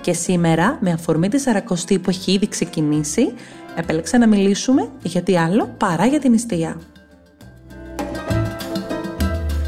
και 0.00 0.12
σήμερα, 0.12 0.78
με 0.80 0.92
αφορμή 0.92 1.28
της 1.28 1.42
Σαρακοστή 1.42 1.98
που 1.98 2.10
έχει 2.10 2.32
ήδη 2.32 2.48
ξεκινήσει, 2.48 3.32
επέλεξα 3.76 4.18
να 4.18 4.28
μιλήσουμε 4.28 4.88
για 5.02 5.22
τι 5.22 5.36
άλλο 5.36 5.74
παρά 5.76 6.06
για 6.06 6.18
την 6.18 6.30
νηστεία. 6.30 6.80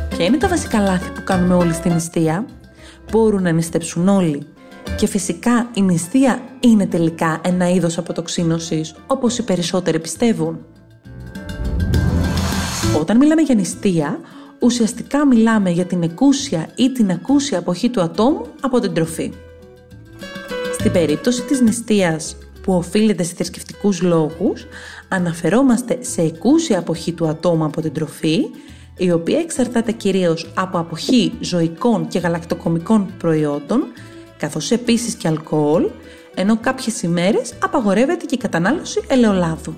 Ποια 0.09 0.25
είναι 0.25 0.37
τα 0.37 0.49
βασικά 0.49 0.81
λάθη 0.81 1.11
που 1.11 1.23
κάνουμε 1.25 1.55
όλοι 1.55 1.73
στην 1.73 1.93
νηστεία; 1.93 2.47
Μπορούν 3.11 3.43
να 3.43 3.51
νηστέψουν 3.51 4.09
όλοι. 4.09 4.47
Και 4.97 5.07
φυσικά 5.07 5.71
η 5.75 5.83
νηστεία 5.83 6.43
είναι 6.61 6.87
τελικά 6.87 7.41
ένα 7.45 7.71
είδος 7.71 7.99
αποτοξίνωσης, 7.99 8.95
όπως 9.07 9.39
οι 9.39 9.45
περισσότεροι 9.45 10.01
πιστεύουν. 10.01 10.65
Όταν 13.01 13.17
μιλάμε 13.17 13.43
για 13.43 13.55
νηστεία, 13.55 14.21
ουσιαστικά 14.61 15.27
μιλάμε 15.27 15.71
για 15.71 15.85
την 15.85 16.03
εκούσια 16.03 16.69
ή 16.75 16.93
την 16.93 17.11
ακούσια 17.11 17.59
αποχή 17.59 17.91
του 17.91 18.01
ατόμου 18.01 18.47
από 18.61 18.81
την 18.81 18.93
τροφή. 18.93 19.33
Στην 20.83 20.95
περίπτωση 20.95 21.43
της 21.43 21.61
νηστείας 21.61 22.37
που 22.63 22.73
οφείλεται 22.73 23.23
σε 23.23 23.35
θρησκευτικούς 23.35 24.03
λόγους, 24.03 24.67
αναφερόμαστε 25.09 25.99
σε 26.01 26.23
εκούσια 26.23 26.79
αποχή 26.79 27.13
του 27.13 27.27
ατόμου 27.27 27.65
από 27.65 27.81
την 27.81 27.93
τροφή, 27.93 28.41
η 28.97 29.11
οποία 29.11 29.39
εξαρτάται 29.39 29.93
κυρίως 29.93 30.53
από 30.55 30.79
αποχή 30.79 31.33
ζωικών 31.41 32.09
και 32.09 32.19
γαλακτοκομικών 32.19 33.15
προϊόντων, 33.19 33.85
καθώς 34.39 34.71
επίσης 34.71 35.15
και 35.15 35.29
αλκοόλ, 35.29 35.91
ενώ 36.35 36.57
κάποιες 36.57 37.03
ημέρες 37.03 37.55
απαγορεύεται 37.63 38.25
και 38.25 38.35
η 38.35 38.39
κατανάλωση 38.39 39.05
ελαιολάδου. 39.09 39.75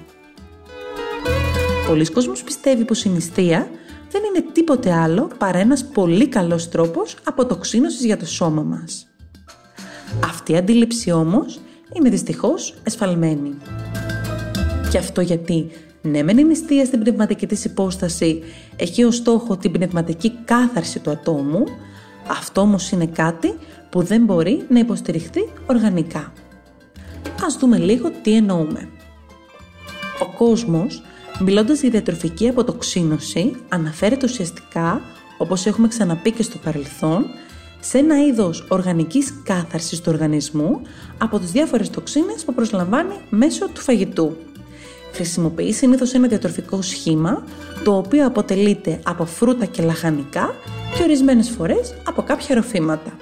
Πολλοί 1.86 2.11
κόσμος 2.11 2.42
πιστεύει 2.42 2.84
πως 2.84 3.05
η 3.05 3.08
νηστεία 3.08 3.68
δεν 4.11 4.22
είναι 4.24 4.44
τίποτε 4.52 4.92
άλλο 4.92 5.30
παρά 5.39 5.58
ένας 5.58 5.84
πολύ 5.84 6.28
καλός 6.28 6.68
τρόπος 6.68 7.16
αποτοξίνωσης 7.24 8.05
για 8.05 8.16
το 8.16 8.27
σώμα 8.27 8.62
μας. 8.62 9.08
Αυτή 10.23 10.53
η 10.53 10.57
αντίληψη 10.57 11.11
όμως 11.11 11.61
είναι 11.93 12.09
δυστυχώς 12.09 12.75
εσφαλμένη. 12.83 13.55
Και 14.91 14.98
αυτό 14.98 15.20
γιατί 15.20 15.70
ναι 16.03 16.23
μεν 16.23 16.39
η 16.39 16.45
νηστεία 16.45 16.84
στην 16.84 17.01
πνευματική 17.01 17.47
της 17.47 17.65
υπόσταση 17.65 18.42
έχει 18.77 19.05
ως 19.05 19.17
στόχο 19.17 19.57
την 19.57 19.73
πνευματική 19.73 20.33
κάθαρση 20.45 20.98
του 20.98 21.11
ατόμου, 21.11 21.65
αυτό 22.29 22.61
όμως 22.61 22.91
είναι 22.91 23.07
κάτι 23.07 23.55
που 23.91 24.03
δεν 24.03 24.25
μπορεί 24.25 24.67
να 24.69 24.79
υποστηριχθεί 24.79 25.41
οργανικά. 25.67 26.33
Ας 27.47 27.57
δούμε 27.57 27.79
λίγο 27.79 28.11
τι 28.23 28.35
εννοούμε. 28.37 28.89
Ο 30.20 30.37
κόσμος, 30.37 31.03
μιλώντας 31.41 31.81
για 31.81 31.91
διατροφική 31.91 32.48
αποτοξίνωση, 32.48 33.57
αναφέρεται 33.69 34.27
ουσιαστικά, 34.27 35.01
όπως 35.39 35.67
έχουμε 35.67 35.89
ξαναπεί 35.89 36.31
και 36.31 36.42
στο 36.42 36.59
παρελθόν, 36.59 37.25
σε 37.86 37.98
ένα 37.98 38.24
είδος 38.27 38.66
οργανικής 38.68 39.34
κάθαρσης 39.42 40.00
του 40.00 40.10
οργανισμού 40.12 40.80
από 41.18 41.38
τις 41.38 41.50
διάφορες 41.50 41.90
τοξίνες 41.90 42.44
που 42.44 42.54
προσλαμβάνει 42.54 43.14
μέσω 43.30 43.68
του 43.68 43.80
φαγητού. 43.80 44.36
Χρησιμοποιεί 45.12 45.72
συνήθως 45.72 46.14
ένα 46.14 46.28
διατροφικό 46.28 46.83
σχήμα, 46.83 47.44
το 47.84 47.96
οποίο 47.96 48.27
αποτελείται 48.27 49.00
από 49.05 49.24
φρούτα 49.24 49.64
και 49.64 49.83
λαχανικά 49.83 50.55
και 50.96 51.02
ορισμένες 51.02 51.50
φορές 51.50 51.94
από 52.05 52.23
κάποια 52.23 52.55
ροφήματα. 52.55 53.12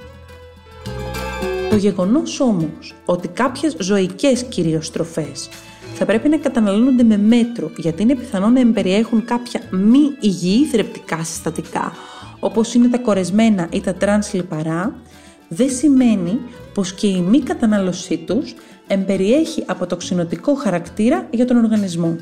Το 1.71 1.77
γεγονός 1.77 2.41
όμως 2.41 2.95
ότι 3.05 3.29
κάποιες 3.29 3.77
ζωικές 3.79 4.43
κυρίως 4.43 4.91
τροφές 4.91 5.49
θα 5.95 6.05
πρέπει 6.05 6.29
να 6.29 6.37
καταναλώνονται 6.37 7.03
με 7.03 7.17
μέτρο 7.17 7.71
γιατί 7.77 8.03
είναι 8.03 8.15
πιθανό 8.15 8.49
να 8.49 8.61
εμπεριέχουν 8.61 9.25
κάποια 9.25 9.61
μη 9.71 10.17
υγιή 10.21 10.67
θρεπτικά 10.67 11.25
συστατικά 11.25 11.93
όπως 12.45 12.75
είναι 12.75 12.89
τα 12.89 12.99
κορεσμένα 12.99 13.69
ή 13.71 13.81
τα 13.81 13.95
τρανς 13.95 14.33
λιπαρά, 14.33 14.95
δεν 15.49 15.71
σημαίνει 15.71 16.39
πως 16.75 16.93
και 16.93 17.07
η 17.07 17.21
μη 17.21 17.41
κατανάλωσή 17.41 18.17
τους 18.17 18.55
εμπεριέχει 18.87 19.65
αποτοξινωτικό 19.67 20.55
χαρακτήρα 20.55 21.27
για 21.31 21.47
τον 21.47 21.57
οργανισμό. 21.57 22.17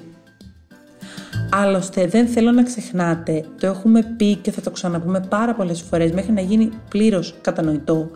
Άλλωστε 1.50 2.06
δεν 2.06 2.26
θέλω 2.26 2.50
να 2.50 2.62
ξεχνάτε, 2.62 3.44
το 3.60 3.66
έχουμε 3.66 4.14
πει 4.16 4.34
και 4.34 4.50
θα 4.50 4.60
το 4.60 4.70
ξαναπούμε 4.70 5.20
πάρα 5.28 5.54
πολλές 5.54 5.80
φορές 5.80 6.12
μέχρι 6.12 6.32
να 6.32 6.40
γίνει 6.40 6.70
πλήρως 6.88 7.34
κατανοητό, 7.40 8.10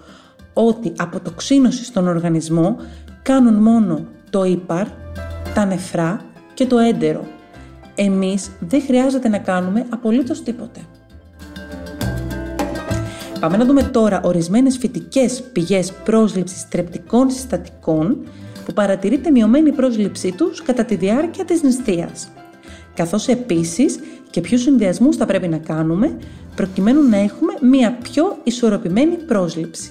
ότι 0.53 0.93
αποτοξίνωση 0.97 1.85
στον 1.85 2.09
οργανισμό 2.09 2.77
κάνουν 3.23 3.55
μόνο 3.55 4.07
το 4.31 4.45
ήπαρ, 4.45 4.87
τα 5.55 5.65
νεφρά 5.65 6.21
και 6.55 6.67
το 6.67 6.79
έντερο. 6.79 7.27
Εμείς 7.95 8.51
δεν 8.61 8.83
χρειάζεται 8.83 9.29
να 9.29 9.39
κάνουμε 9.39 9.87
απολύτως 9.89 10.43
τίποτε. 10.43 10.81
Πάμε 13.45 13.57
να 13.57 13.65
δούμε 13.65 13.83
τώρα 13.83 14.21
ορισμένες 14.25 14.79
φυτικές 14.79 15.43
πηγές 15.53 15.93
πρόσληψης 15.93 16.69
τρεπτικών 16.69 17.31
συστατικών 17.31 18.17
που 18.65 18.73
παρατηρείται 18.73 19.31
μειωμένη 19.31 19.73
πρόσληψή 19.73 20.33
τους 20.33 20.63
κατά 20.63 20.85
τη 20.85 20.95
διάρκεια 20.95 21.45
της 21.45 21.63
νηστείας. 21.63 22.29
Καθώς 22.95 23.29
επίσης 23.29 23.99
και 24.31 24.41
ποιους 24.41 24.61
συνδυασμούς 24.61 25.17
θα 25.17 25.27
πρέπει 25.27 25.49
να 25.49 25.59
κάνουμε 25.59 26.17
προκειμένου 26.57 27.09
να 27.09 27.17
έχουμε 27.17 27.53
μία 27.61 27.99
πιο 28.03 28.39
ισορροπημένη 28.43 29.17
πρόσληψη. 29.17 29.91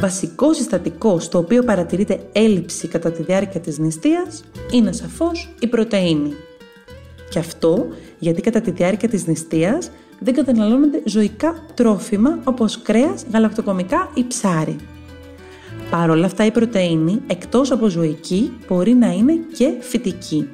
Βασικό 0.00 0.52
συστατικό 0.52 1.18
στο 1.18 1.38
οποίο 1.38 1.62
παρατηρείται 1.62 2.20
έλλειψη 2.32 2.88
κατά 2.88 3.10
τη 3.10 3.22
διάρκεια 3.22 3.60
της 3.60 3.78
νηστείας 3.78 4.44
είναι 4.70 4.92
σαφώς 4.92 5.54
η 5.60 5.66
πρωτεΐνη. 5.66 6.32
Και 7.30 7.38
αυτό 7.38 7.86
γιατί 8.18 8.40
κατά 8.40 8.60
τη 8.60 8.70
διάρκεια 8.70 9.08
της 9.08 9.26
νηστείας 9.26 9.90
δεν 10.24 10.34
καταναλώνονται 10.34 11.02
ζωικά 11.04 11.64
τρόφιμα 11.74 12.38
όπως 12.44 12.82
κρέας, 12.82 13.24
γαλακτοκομικά 13.32 14.10
ή 14.14 14.24
ψάρι. 14.26 14.76
Παρ' 15.90 16.10
όλα 16.10 16.26
αυτά 16.26 16.44
η 16.44 16.50
πρωτεΐνη, 16.50 17.20
εκτός 17.26 17.70
από 17.70 17.88
ζωική, 17.88 18.52
μπορεί 18.68 18.94
να 18.94 19.10
είναι 19.12 19.32
και 19.56 19.72
φυτική. 19.80 20.48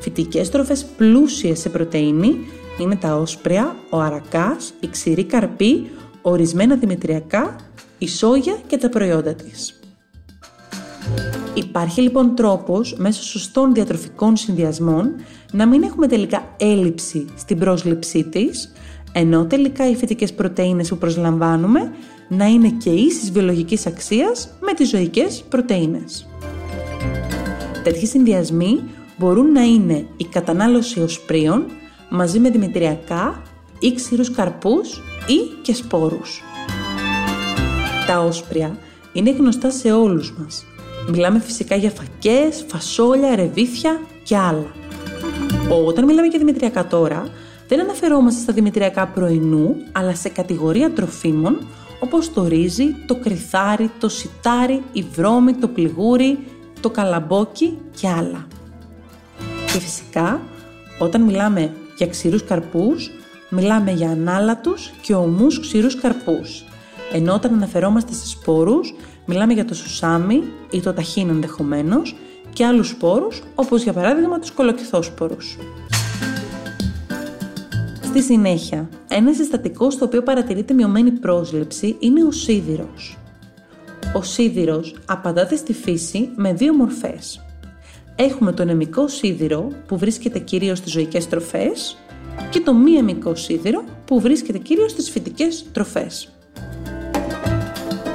Φυτικές 0.00 0.50
τροφές 0.50 0.84
πλούσιες 0.84 1.58
σε 1.58 1.68
πρωτεΐνη 1.68 2.36
είναι 2.78 2.96
τα 2.96 3.16
όσπρια, 3.16 3.76
ο 3.90 4.00
αρακάς, 4.00 4.72
η 4.80 4.88
ξηρή 4.88 5.24
καρπή, 5.24 5.90
ορισμένα 6.22 6.76
δημητριακά, 6.76 7.56
η 7.98 8.08
σόγια 8.08 8.56
και 8.66 8.76
τα 8.76 8.88
προϊόντα 8.88 9.34
της. 9.34 9.80
Υπάρχει 11.54 12.00
λοιπόν 12.00 12.34
τρόπος 12.34 12.94
μέσω 12.98 13.22
σωστών 13.22 13.74
διατροφικών 13.74 14.36
συνδυασμών 14.36 15.14
να 15.52 15.66
μην 15.66 15.82
έχουμε 15.82 16.06
τελικά 16.06 16.54
έλλειψη 16.56 17.24
στην 17.36 17.58
πρόσληψή 17.58 18.24
της, 18.24 18.72
ενώ 19.12 19.46
τελικά 19.46 19.90
οι 19.90 19.96
φυτικές 19.96 20.32
πρωτεΐνες 20.32 20.88
που 20.88 20.98
προσλαμβάνουμε 20.98 21.92
να 22.28 22.46
είναι 22.46 22.68
και 22.68 22.90
ίσης 22.90 23.32
βιολογικής 23.32 23.86
αξίας 23.86 24.48
με 24.60 24.72
τις 24.72 24.88
ζωικές 24.88 25.44
πρωτεΐνες. 25.48 26.26
Τέτοιοι 27.82 28.06
συνδυασμοί 28.06 28.82
μπορούν 29.18 29.52
να 29.52 29.62
είναι 29.62 30.06
η 30.16 30.24
κατανάλωση 30.24 31.00
οσπρίων 31.00 31.66
μαζί 32.10 32.38
με 32.38 32.50
δημητριακά 32.50 33.42
ή 33.78 33.92
ξηρούς 33.94 34.30
καρπούς 34.30 35.02
ή 35.26 35.60
και 35.62 35.74
σπόρους. 35.74 36.42
Τα 38.06 38.20
όσπρια 38.20 38.78
είναι 39.12 39.30
γνωστά 39.30 39.70
σε 39.70 39.92
όλους 39.92 40.34
μας. 40.38 40.64
Μιλάμε 41.08 41.40
φυσικά 41.40 41.76
για 41.76 41.90
φακές, 41.90 42.64
φασόλια, 42.68 43.36
ρεβίθια 43.36 44.00
και 44.22 44.36
άλλα. 44.36 44.72
Όταν 45.86 46.04
μιλάμε 46.04 46.26
για 46.26 46.38
δημητριακά 46.38 46.86
τώρα, 46.86 47.28
δεν 47.68 47.80
αναφερόμαστε 47.80 48.40
στα 48.40 48.52
δημητριακά 48.52 49.06
πρωινού, 49.06 49.76
αλλά 49.92 50.14
σε 50.14 50.28
κατηγορία 50.28 50.90
τροφίμων 50.90 51.58
όπως 52.00 52.32
το 52.32 52.46
ρύζι, 52.46 52.94
το 53.06 53.14
κρυθάρι, 53.14 53.90
το 53.98 54.08
σιτάρι, 54.08 54.82
η 54.92 55.04
βρώμη, 55.12 55.52
το 55.54 55.68
πληγούρι, 55.68 56.38
το 56.80 56.90
καλαμπόκι 56.90 57.78
και 58.00 58.08
άλλα. 58.08 58.46
Και 59.72 59.78
φυσικά, 59.78 60.40
όταν 60.98 61.22
μιλάμε 61.22 61.72
για 61.96 62.06
ξηρούς 62.06 62.44
καρπούς, 62.44 63.10
μιλάμε 63.50 63.90
για 63.90 64.10
ανάλατους 64.10 64.90
και 65.02 65.14
ομούς 65.14 65.60
ξηρούς 65.60 66.00
καρπούς. 66.00 66.64
Ενώ 67.12 67.34
όταν 67.34 67.54
αναφερόμαστε 67.54 68.12
σε 68.12 68.26
σπόρους, 68.26 68.94
μιλάμε 69.26 69.52
για 69.52 69.64
το 69.64 69.74
σουσάμι 69.74 70.42
ή 70.70 70.80
το 70.80 70.92
ταχύν 70.92 71.28
ενδεχομένως 71.28 72.16
και 72.52 72.64
άλλους 72.64 72.88
σπόρους, 72.88 73.42
όπως 73.54 73.82
για 73.82 73.92
παράδειγμα 73.92 74.38
τους 74.38 74.50
κολοκυθόσπορους. 74.50 75.56
Στη 78.02 78.22
συνέχεια, 78.22 78.88
ένα 79.08 79.32
συστατικό 79.32 79.90
στο 79.90 80.04
οποίο 80.04 80.22
παρατηρείται 80.22 80.74
μειωμένη 80.74 81.10
πρόσληψη 81.10 81.96
είναι 81.98 82.24
ο 82.24 82.30
σίδηρος. 82.30 83.18
Ο 84.14 84.22
σίδηρος 84.22 84.96
απαντάται 85.06 85.56
στη 85.56 85.72
φύση 85.72 86.30
με 86.36 86.52
δύο 86.52 86.74
μορφές. 86.74 87.44
Έχουμε 88.16 88.52
το 88.52 88.64
νεμικό 88.64 89.08
σίδηρο 89.08 89.68
που 89.86 89.98
βρίσκεται 89.98 90.38
κυρίως 90.38 90.78
στις 90.78 90.92
ζωικές 90.92 91.28
τροφές 91.28 91.96
και 92.50 92.60
το 92.60 92.74
μη 92.74 92.92
αιμικό 92.92 93.34
σίδηρο 93.34 93.84
που 94.04 94.20
βρίσκεται 94.20 94.58
κυρίως 94.58 94.90
στις 94.90 95.10
φυτικές 95.10 95.64
τροφές. 95.72 96.32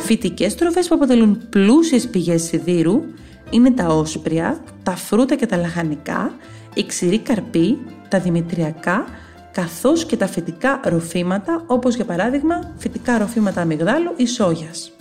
Φυτικές 0.08 0.56
τροφές 0.56 0.88
που 0.88 0.96
αποτελούν 0.96 1.40
πλούσιες 1.50 2.08
πηγές 2.08 2.42
σιδήρου 2.42 3.04
είναι 3.50 3.72
τα 3.72 3.88
όσπρια, 3.88 4.64
τα 4.84 4.96
φρούτα 4.96 5.36
και 5.36 5.46
τα 5.46 5.58
λαχανικά, 5.58 6.36
η 6.74 6.86
ξηρή 6.86 7.20
καρπή, 7.20 7.78
τα 8.08 8.20
δημητριακά, 8.20 9.06
καθώς 9.52 10.06
και 10.06 10.18
τα 10.18 10.28
φυτικά 10.28 10.80
ροφήματα, 10.84 11.64
όπως 11.68 11.96
για 11.96 12.06
παράδειγμα 12.06 12.74
φυτικά 12.78 13.18
ροφήματα 13.18 13.62
αμυγδάλου 13.62 14.14
ή 14.16 14.26
σόγιας. 14.28 14.92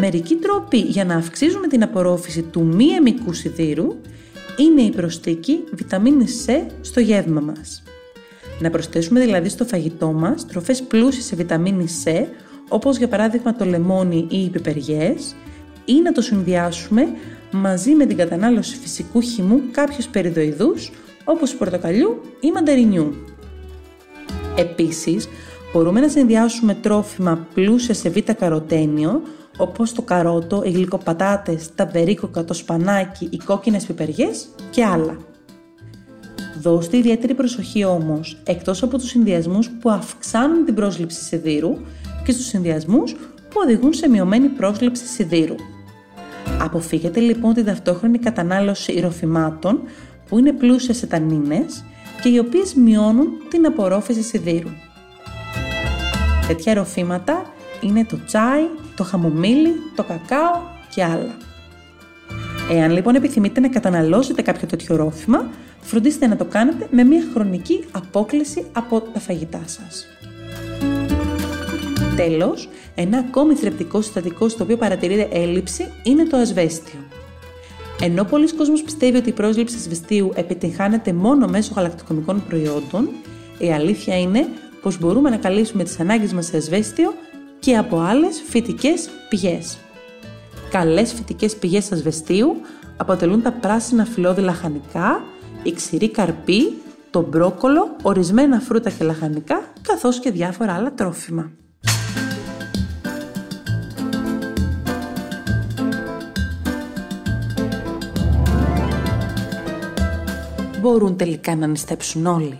Μερικοί 0.00 0.34
τρόποι 0.34 0.78
για 0.78 1.04
να 1.04 1.14
αυξήσουμε 1.14 1.66
την 1.66 1.82
απορρόφηση 1.82 2.42
του 2.42 2.64
μη 2.64 2.86
αιμικού 2.86 3.32
σιδήρου 3.32 3.96
είναι 4.56 4.82
η 4.82 4.90
προστίκη 4.90 5.64
βιταμίνης 5.72 6.44
C 6.46 6.52
στο 6.80 7.00
γεύμα 7.00 7.40
μας. 7.40 7.82
Να 8.60 8.70
προσθέσουμε 8.70 9.20
δηλαδή 9.20 9.48
στο 9.48 9.64
φαγητό 9.64 10.12
μας 10.12 10.46
τροφές 10.46 10.82
πλούσιες 10.82 11.24
σε 11.24 11.36
βιταμίνη 11.36 11.86
C, 12.04 12.10
όπως 12.68 12.96
για 12.96 13.08
παράδειγμα 13.08 13.54
το 13.54 13.64
λεμόνι 13.64 14.26
ή 14.30 14.44
οι 14.44 14.50
πιπεριές, 14.50 15.34
ή 15.84 16.00
να 16.02 16.12
το 16.12 16.20
συνδυάσουμε 16.20 17.06
μαζί 17.52 17.94
με 17.94 18.06
την 18.06 18.16
κατανάλωση 18.16 18.76
φυσικού 18.76 19.20
χυμού 19.20 19.60
κάποιους 19.70 20.06
περιδοειδούς, 20.06 20.90
όπως 21.24 21.54
πορτοκαλιού 21.54 22.20
ή 22.40 22.50
μανταρινιού. 22.50 23.14
Επίσης, 24.56 25.28
μπορούμε 25.72 26.00
να 26.00 26.08
συνδυάσουμε 26.08 26.74
τρόφιμα 26.74 27.46
πλούσια 27.54 27.94
σε 27.94 28.08
β-καροτένιο, 28.08 29.22
όπως 29.58 29.92
το 29.92 30.02
καρότο, 30.02 30.62
οι 30.64 30.70
γλυκοπατάτες, 30.70 31.74
τα 31.74 31.86
βερίκοκα, 31.86 32.44
το 32.44 32.54
σπανάκι, 32.54 33.28
οι 33.30 33.36
κόκκινες 33.36 33.84
πιπεριές 33.84 34.48
και 34.70 34.84
άλλα. 34.84 35.16
Δώστε 36.60 36.96
ιδιαίτερη 36.96 37.34
προσοχή 37.34 37.84
όμως, 37.84 38.42
εκτός 38.44 38.82
από 38.82 38.98
τους 38.98 39.08
συνδυασμούς 39.08 39.70
που 39.70 39.90
αυξάνουν 39.90 40.64
την 40.64 40.74
πρόσληψη 40.74 41.22
σιδήρου 41.22 41.76
και 42.24 42.32
στους 42.32 42.46
συνδυασμούς 42.46 43.12
που 43.48 43.60
οδηγούν 43.62 43.92
σε 43.92 44.08
μειωμένη 44.08 44.48
πρόσληψη 44.48 45.06
σιδήρου. 45.06 45.54
Αποφύγετε 46.60 47.20
λοιπόν 47.20 47.54
την 47.54 47.64
ταυτόχρονη 47.64 48.18
κατανάλωση 48.18 49.00
ροφημάτων 49.00 49.80
που 50.28 50.38
είναι 50.38 50.52
πλούσια 50.52 50.94
σε 50.94 51.06
τανίνες 51.06 51.84
και 52.22 52.28
οι 52.28 52.38
οποίες 52.38 52.74
μειώνουν 52.74 53.28
την 53.48 53.66
απορρόφηση 53.66 54.22
σιδήρου. 54.22 54.68
Τέτοια 56.46 56.74
ροφήματα 56.74 57.42
είναι 57.80 58.04
το 58.04 58.24
τσάι, 58.26 58.62
το 58.96 59.04
χαμομήλι, 59.04 59.72
το 59.94 60.02
κακάο 60.02 60.60
και 60.94 61.04
άλλα. 61.04 61.36
Εάν 62.70 62.90
λοιπόν 62.90 63.14
επιθυμείτε 63.14 63.60
να 63.60 63.68
καταναλώσετε 63.68 64.42
κάποιο 64.42 64.66
τέτοιο 64.66 64.96
ρόφημα, 64.96 65.50
φροντίστε 65.80 66.26
να 66.26 66.36
το 66.36 66.44
κάνετε 66.44 66.86
με 66.90 67.04
μια 67.04 67.22
χρονική 67.34 67.84
απόκληση 67.90 68.66
από 68.72 69.00
τα 69.00 69.20
φαγητά 69.20 69.62
σας. 69.64 70.06
Τέλος, 72.16 72.68
ένα 72.94 73.18
ακόμη 73.18 73.54
θρεπτικό 73.54 74.00
συστατικό 74.00 74.48
στο 74.48 74.64
οποίο 74.64 74.76
παρατηρείται 74.76 75.28
έλλειψη 75.32 75.92
είναι 76.02 76.24
το 76.24 76.36
ασβέστιο. 76.36 76.98
Ενώ 78.00 78.24
πολλοί 78.24 78.54
κόσμοι 78.54 78.80
πιστεύει 78.80 79.16
ότι 79.16 79.28
η 79.28 79.32
πρόσληψη 79.32 79.76
ασβεστίου 79.76 80.32
επιτυγχάνεται 80.34 81.12
μόνο 81.12 81.46
μέσω 81.46 81.72
γαλακτοκομικών 81.76 82.42
προϊόντων, 82.48 83.08
η 83.58 83.72
αλήθεια 83.72 84.18
είναι 84.18 84.46
πως 84.82 84.98
μπορούμε 84.98 85.30
να 85.30 85.36
καλύψουμε 85.36 85.84
τις 85.84 86.00
ανάγκες 86.00 86.32
μας 86.32 86.46
σε 86.46 86.56
ασβέστιο 86.56 87.14
και 87.58 87.76
από 87.76 87.98
άλλες 87.98 88.42
φυτικές 88.48 89.08
πηγές. 89.28 89.78
Καλές 90.70 91.12
φυτικές 91.12 91.56
πηγές 91.56 91.92
ασβεστίου 91.92 92.56
αποτελούν 92.96 93.42
τα 93.42 93.52
πράσινα 93.52 94.04
φυλλώδη 94.04 94.40
λαχανικά, 94.40 95.22
η 95.62 95.72
ξηρή 95.72 96.10
καρπή, 96.10 96.72
το 97.10 97.20
μπρόκολο, 97.20 97.96
ορισμένα 98.02 98.60
φρούτα 98.60 98.90
και 98.90 99.04
λαχανικά, 99.04 99.72
καθώς 99.82 100.18
και 100.18 100.30
διάφορα 100.30 100.72
άλλα 100.72 100.92
τρόφιμα. 100.92 101.50
Μπορούν 110.80 111.16
τελικά 111.16 111.56
να 111.56 111.66
νηστέψουν 111.66 112.26
όλοι. 112.26 112.58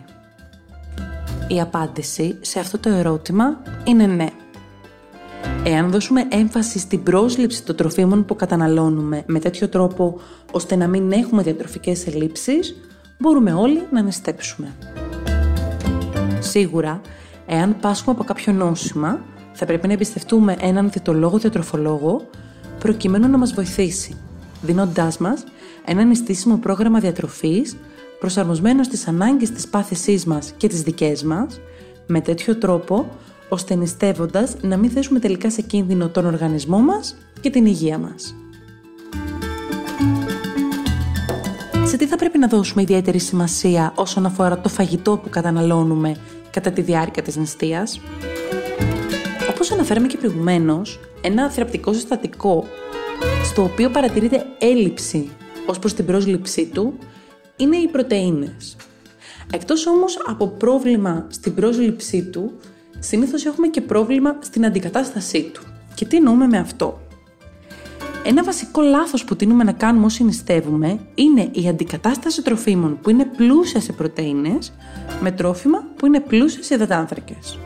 Η 1.48 1.60
απάντηση 1.60 2.38
σε 2.40 2.58
αυτό 2.58 2.78
το 2.78 2.88
ερώτημα 2.88 3.62
είναι 3.84 4.06
ναι. 4.06 4.26
Εάν 5.64 5.90
δώσουμε 5.90 6.26
έμφαση 6.30 6.78
στην 6.78 7.02
πρόσληψη 7.02 7.62
των 7.64 7.76
τροφίμων 7.76 8.24
που 8.24 8.36
καταναλώνουμε 8.36 9.22
με 9.26 9.38
τέτοιο 9.38 9.68
τρόπο 9.68 10.20
ώστε 10.52 10.76
να 10.76 10.88
μην 10.88 11.12
έχουμε 11.12 11.42
διατροφικές 11.42 12.06
ελλείψεις, 12.06 12.74
μπορούμε 13.18 13.52
όλοι 13.52 13.86
να 13.90 14.02
νηστέψουμε. 14.02 14.72
Σίγουρα, 16.38 17.00
εάν 17.52 17.76
πάσχουμε 17.80 18.14
από 18.14 18.24
κάποιο 18.24 18.52
νόσημα, 18.52 19.20
θα 19.52 19.66
πρέπει 19.66 19.86
να 19.86 19.92
εμπιστευτούμε 19.92 20.56
έναν 20.60 20.90
διαιτολόγο 20.90 21.38
διατροφολόγο 21.38 22.26
προκειμένου 22.78 23.28
να 23.28 23.38
μας 23.38 23.52
βοηθήσει, 23.52 24.16
δίνοντάς 24.62 25.18
μας 25.18 25.44
ένα 25.84 26.02
νηστήσιμο 26.02 26.56
πρόγραμμα 26.56 26.98
διατροφής 26.98 27.76
προσαρμοσμένο 28.18 28.82
στις 28.82 29.08
ανάγκες 29.08 29.50
της 29.50 29.68
πάθησής 29.68 30.24
μας 30.24 30.52
και 30.56 30.68
τις 30.68 30.82
δικές 30.82 31.22
μας, 31.22 31.60
με 32.06 32.20
τέτοιο 32.20 32.56
τρόπο 32.56 33.08
ώστε 33.48 33.74
νηστεύοντας 33.74 34.56
να 34.60 34.76
μην 34.76 34.90
θέσουμε 34.90 35.18
τελικά 35.18 35.50
σε 35.50 35.62
κίνδυνο 35.62 36.08
τον 36.08 36.26
οργανισμό 36.26 36.78
μας 36.78 37.16
και 37.40 37.50
την 37.50 37.66
υγεία 37.66 37.98
μας. 37.98 38.34
Σε 41.84 41.96
τι 41.96 42.06
θα 42.06 42.16
πρέπει 42.16 42.38
να 42.38 42.46
δώσουμε 42.48 42.82
ιδιαίτερη 42.82 43.18
σημασία 43.18 43.92
όσον 43.96 44.26
αφορά 44.26 44.58
το 44.60 44.68
φαγητό 44.68 45.16
που 45.16 45.28
καταναλώνουμε 45.28 46.16
κατά 46.52 46.70
τη 46.70 46.80
διάρκεια 46.80 47.22
της 47.22 47.36
νηστείας. 47.36 48.00
Όπως 49.50 49.72
αναφέραμε 49.72 50.06
και 50.06 50.16
προηγουμένως, 50.16 51.00
ένα 51.20 51.50
θεραπευτικό 51.50 51.92
συστατικό 51.92 52.66
στο 53.44 53.62
οποίο 53.62 53.90
παρατηρείται 53.90 54.46
έλλειψη 54.58 55.30
ως 55.66 55.78
προς 55.78 55.94
την 55.94 56.06
πρόσληψή 56.06 56.66
του 56.66 56.98
είναι 57.56 57.76
οι 57.76 57.88
πρωτεΐνες. 57.88 58.76
Εκτός 59.52 59.86
όμως 59.86 60.18
από 60.26 60.48
πρόβλημα 60.48 61.26
στην 61.30 61.54
πρόσληψή 61.54 62.22
του, 62.22 62.52
συνήθως 62.98 63.44
έχουμε 63.44 63.68
και 63.68 63.80
πρόβλημα 63.80 64.36
στην 64.40 64.66
αντικατάστασή 64.66 65.50
του. 65.54 65.62
Και 65.94 66.04
τι 66.04 66.16
εννοούμε 66.16 66.46
με 66.46 66.58
αυτό; 66.58 67.00
Ένα 68.24 68.44
βασικό 68.44 68.80
λάθος 68.80 69.24
που 69.24 69.36
τείνουμε 69.36 69.64
να 69.64 69.72
κάνουμε 69.72 70.04
όσοι 70.04 70.24
νηστεύουμε 70.24 70.98
είναι 71.14 71.48
η 71.52 71.68
αντικατάσταση 71.68 72.42
τροφίμων 72.42 72.98
που 73.02 73.10
είναι 73.10 73.24
πλούσια 73.24 73.80
σε 73.80 73.92
πρωτεΐνες 73.92 74.72
με 75.20 75.30
τρόφιμα 75.30 75.84
που 75.96 76.06
είναι 76.06 76.20
πλούσια 76.20 76.62
σε 76.62 76.74
υδατάνθρακες. 76.74 77.58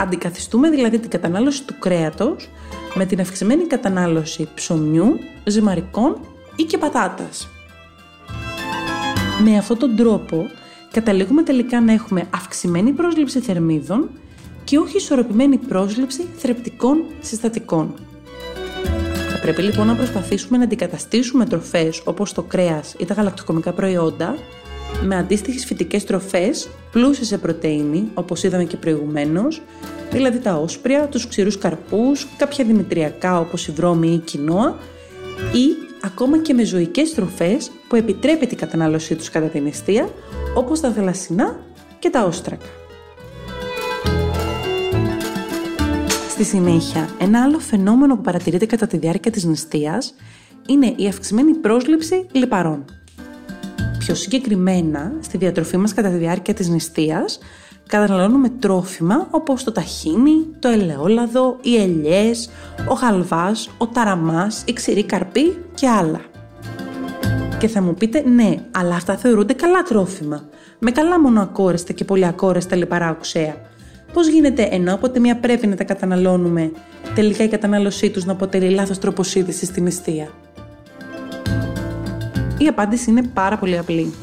Αντικαθιστούμε 0.00 0.70
δηλαδή 0.70 0.98
την 0.98 1.10
κατανάλωση 1.10 1.64
του 1.64 1.74
κρέατος 1.78 2.48
με 2.94 3.04
την 3.04 3.20
αυξημένη 3.20 3.64
κατανάλωση 3.66 4.48
ψωμιού, 4.54 5.18
ζυμαρικών 5.44 6.20
ή 6.56 6.62
και 6.62 6.78
πατάτας. 6.78 7.48
Με 9.44 9.56
αυτόν 9.56 9.78
τον 9.78 9.96
τρόπο 9.96 10.46
καταλήγουμε 10.92 11.42
τελικά 11.42 11.80
να 11.80 11.92
έχουμε 11.92 12.26
αυξημένη 12.34 12.92
πρόσληψη 12.92 13.40
θερμίδων 13.40 14.10
και 14.64 14.78
όχι 14.78 14.96
ισορροπημένη 14.96 15.56
πρόσληψη 15.56 16.28
θρεπτικών 16.36 17.04
συστατικών. 17.20 17.94
Θα 19.48 19.54
πρέπει 19.54 19.68
λοιπόν 19.68 19.86
να 19.86 19.94
προσπαθήσουμε 19.94 20.58
να 20.58 20.64
αντικαταστήσουμε 20.64 21.44
τροφές 21.44 22.02
όπως 22.04 22.32
το 22.32 22.42
κρέας 22.42 22.94
ή 22.98 23.04
τα 23.04 23.14
γαλακτοκομικά 23.14 23.72
προϊόντα 23.72 24.34
με 25.02 25.16
αντίστοιχες 25.16 25.64
φυτικές 25.64 26.04
τροφές 26.04 26.68
πλούσιες 26.90 27.26
σε 27.26 27.38
πρωτεΐνη, 27.38 28.10
όπως 28.14 28.42
είδαμε 28.42 28.64
και 28.64 28.76
προηγουμένως, 28.76 29.62
δηλαδή 30.10 30.38
τα 30.38 30.54
όσπρια, 30.54 31.06
τους 31.06 31.28
ξηρούς 31.28 31.58
καρπούς, 31.58 32.26
κάποια 32.36 32.64
δημητριακά 32.64 33.40
όπως 33.40 33.66
η 33.66 33.72
βρώμη 33.72 34.08
ή 34.08 34.12
η 34.12 34.18
κοινόα 34.18 34.76
ή 35.52 35.66
ακόμα 36.04 36.38
και 36.38 36.54
με 36.54 36.64
ζωικές 36.64 37.14
τροφές 37.14 37.70
που 37.88 37.96
επιτρέπεται 37.96 38.54
η 38.54 38.58
κατανάλωσή 38.58 39.14
τους 39.14 39.30
κατά 39.30 39.46
την 39.46 39.62
νηστεία, 39.62 40.08
όπως 40.54 40.80
τα 40.80 40.90
θελασσινά 40.90 41.60
και 41.98 42.10
τα 42.10 42.24
όστρακα. 42.24 42.66
Στη 46.38 46.46
συνέχεια, 46.46 47.08
ένα 47.18 47.42
άλλο 47.42 47.58
φαινόμενο 47.58 48.16
που 48.16 48.20
παρατηρείται 48.20 48.66
κατά 48.66 48.86
τη 48.86 48.96
διάρκεια 48.96 49.30
της 49.30 49.44
νηστείας 49.44 50.14
είναι 50.66 50.92
η 50.96 51.06
αυξημένη 51.06 51.54
πρόσληψη 51.54 52.26
λιπαρών. 52.32 52.84
Πιο 53.98 54.14
συγκεκριμένα, 54.14 55.12
στη 55.20 55.36
διατροφή 55.36 55.76
μας 55.76 55.94
κατά 55.94 56.08
τη 56.08 56.16
διάρκεια 56.16 56.54
της 56.54 56.68
νηστείας, 56.68 57.38
καταναλώνουμε 57.86 58.48
τρόφιμα 58.48 59.28
όπως 59.30 59.64
το 59.64 59.72
ταχίνι, 59.72 60.46
το 60.58 60.68
ελαιόλαδο, 60.68 61.56
οι 61.62 61.76
ελιές, 61.76 62.50
ο 62.88 62.94
χαλβάς, 62.94 63.70
ο 63.78 63.86
ταραμάς, 63.86 64.62
η 64.66 64.72
ξηρή 64.72 65.04
καρπή 65.04 65.56
και 65.74 65.88
άλλα. 65.88 66.20
Και 67.58 67.68
θα 67.68 67.82
μου 67.82 67.94
πείτε 67.94 68.22
ναι, 68.28 68.54
αλλά 68.70 68.94
αυτά 68.94 69.16
θεωρούνται 69.16 69.52
καλά 69.52 69.82
τρόφιμα, 69.82 70.48
με 70.78 70.90
καλά 70.90 71.20
μονοακόρεστα 71.20 71.92
και 71.92 72.04
πολυακόρεστα 72.04 72.76
λιπαρά 72.76 73.10
οξέα. 73.10 73.67
Πώς 74.12 74.28
γίνεται 74.28 74.68
ενώ 74.70 74.94
από 74.94 75.10
τη 75.10 75.20
μία 75.20 75.36
πρέπει 75.36 75.66
να 75.66 75.76
τα 75.76 75.84
καταναλώνουμε, 75.84 76.72
τελικά 77.14 77.44
η 77.44 77.48
κατανάλωσή 77.48 78.10
τους 78.10 78.24
να 78.24 78.32
αποτελεί 78.32 78.70
λάθος 78.70 78.98
τρόπο 78.98 79.22
στην 79.22 79.82
νηστεία. 79.82 80.28
Η 82.58 82.66
απάντηση 82.66 83.10
είναι 83.10 83.22
πάρα 83.22 83.56
πολύ 83.58 83.78
απλή. 83.78 84.14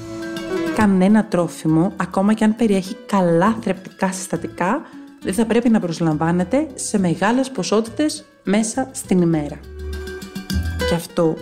Κανένα 0.75 1.25
τρόφιμο, 1.25 1.93
ακόμα 1.95 2.33
και 2.33 2.43
αν 2.43 2.55
περιέχει 2.55 2.95
καλά 3.05 3.57
θρεπτικά 3.61 4.11
συστατικά, 4.11 4.81
δεν 5.21 5.33
θα 5.33 5.45
πρέπει 5.45 5.69
να 5.69 5.79
προσλαμβάνεται 5.79 6.67
σε 6.73 6.99
μεγάλες 6.99 7.49
ποσότητες 7.49 8.25
μέσα 8.43 8.89
στην 8.91 9.21
ημέρα. 9.21 9.59
Και 10.89 10.95
αυτό 10.95 11.35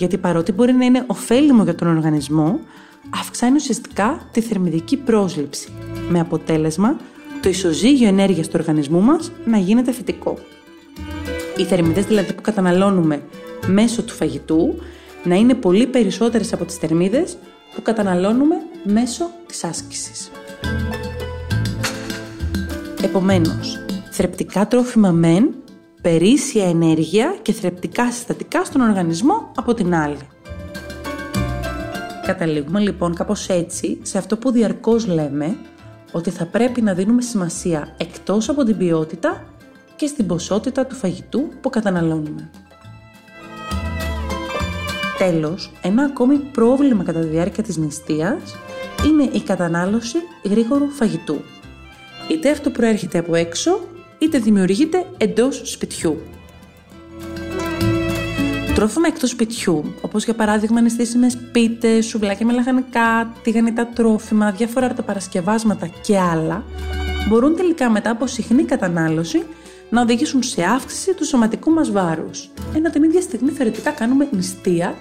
γιατί 0.00 0.18
παρότι 0.18 0.52
μπορεί 0.52 0.72
να 0.72 0.84
είναι 0.84 1.04
ωφέλιμο 1.06 1.62
για 1.62 1.74
τον 1.74 1.88
οργανισμό, 1.88 2.60
αυξάνει 3.10 3.54
ουσιαστικά 3.56 4.28
τη 4.32 4.40
θερμιδική 4.40 4.96
πρόσληψη, 4.96 5.72
με 6.08 6.20
αποτέλεσμα 6.20 6.96
το 7.42 7.48
ισοζύγιο 7.48 8.08
ενέργειας 8.08 8.46
του 8.48 8.56
οργανισμού 8.58 9.00
μας 9.00 9.32
να 9.44 9.58
γίνεται 9.58 9.92
φυτικό. 9.92 10.38
Οι 11.56 11.64
θερμιδές 11.64 12.04
δηλαδή 12.04 12.32
που 12.32 12.42
καταναλώνουμε 12.42 13.22
μέσω 13.66 14.02
του 14.02 14.12
φαγητού 14.14 14.74
να 15.24 15.34
είναι 15.34 15.54
πολύ 15.54 15.86
περισσότερες 15.86 16.52
από 16.52 16.64
τις 16.64 16.76
θερμίδες 16.76 17.36
που 17.74 17.82
καταναλώνουμε 17.82 18.54
μέσω 18.84 19.30
της 19.46 19.64
άσκησης. 19.64 20.30
Επομένως, 23.02 23.78
θρεπτικά 24.10 24.66
τρόφιμα 24.66 25.10
μεν, 25.10 25.54
περίσσια 26.02 26.68
ενέργεια 26.68 27.36
και 27.42 27.52
θρεπτικά 27.52 28.12
συστατικά 28.12 28.64
στον 28.64 28.80
οργανισμό 28.80 29.52
από 29.56 29.74
την 29.74 29.94
άλλη. 29.94 30.18
Καταλήγουμε 32.26 32.80
λοιπόν 32.80 33.14
κάπως 33.14 33.48
έτσι 33.48 33.98
σε 34.02 34.18
αυτό 34.18 34.36
που 34.36 34.50
διαρκώς 34.50 35.06
λέμε 35.06 35.56
ότι 36.12 36.30
θα 36.30 36.44
πρέπει 36.46 36.80
να 36.80 36.94
δίνουμε 36.94 37.22
σημασία 37.22 37.94
εκτός 37.96 38.48
από 38.48 38.64
την 38.64 38.76
ποιότητα 38.76 39.44
και 39.96 40.06
στην 40.06 40.26
ποσότητα 40.26 40.86
του 40.86 40.94
φαγητού 40.94 41.48
που 41.60 41.70
καταναλώνουμε. 41.70 42.50
Τέλος, 45.18 45.72
ένα 45.82 46.02
ακόμη 46.02 46.36
πρόβλημα 46.36 47.04
κατά 47.04 47.20
τη 47.20 47.26
διάρκεια 47.26 47.62
της 47.62 47.76
νηστείας 47.76 48.56
είναι 49.06 49.22
η 49.32 49.40
κατανάλωση 49.40 50.18
γρήγορου 50.44 50.90
φαγητού. 50.90 51.40
Είτε 52.30 52.50
αυτό 52.50 52.70
προέρχεται 52.70 53.18
από 53.18 53.34
έξω, 53.34 53.80
είτε 54.18 54.38
δημιουργείται 54.38 55.06
εντός 55.16 55.62
σπιτιού. 55.64 56.20
Τρόφιμα 58.80 59.06
εκτός 59.06 59.30
σπιτιού, 59.30 59.94
όπως 60.00 60.24
για 60.24 60.34
παράδειγμα 60.34 60.80
νηστήσιμες 60.80 61.38
πίτες, 61.52 62.06
σουβλάκια 62.06 62.46
με 62.46 62.52
λαχανικά, 62.52 63.32
τηγανιτά 63.42 63.86
τρόφιμα, 63.86 64.50
διάφορα 64.50 64.86
αρτοπαρασκευάσματα 64.86 65.86
και 65.86 66.18
άλλα, 66.18 66.64
μπορούν 67.28 67.56
τελικά 67.56 67.90
μετά 67.90 68.10
από 68.10 68.26
συχνή 68.26 68.64
κατανάλωση 68.64 69.42
να 69.90 70.00
οδηγήσουν 70.02 70.42
σε 70.42 70.62
αύξηση 70.62 71.14
του 71.14 71.26
σωματικού 71.26 71.70
μας 71.70 71.90
βάρους. 71.90 72.50
Ενώ 72.74 72.90
την 72.90 73.02
ίδια 73.02 73.20
στιγμή 73.20 73.50
θεωρητικά 73.50 73.90
κάνουμε 73.90 74.28
νηστεία 74.30 74.94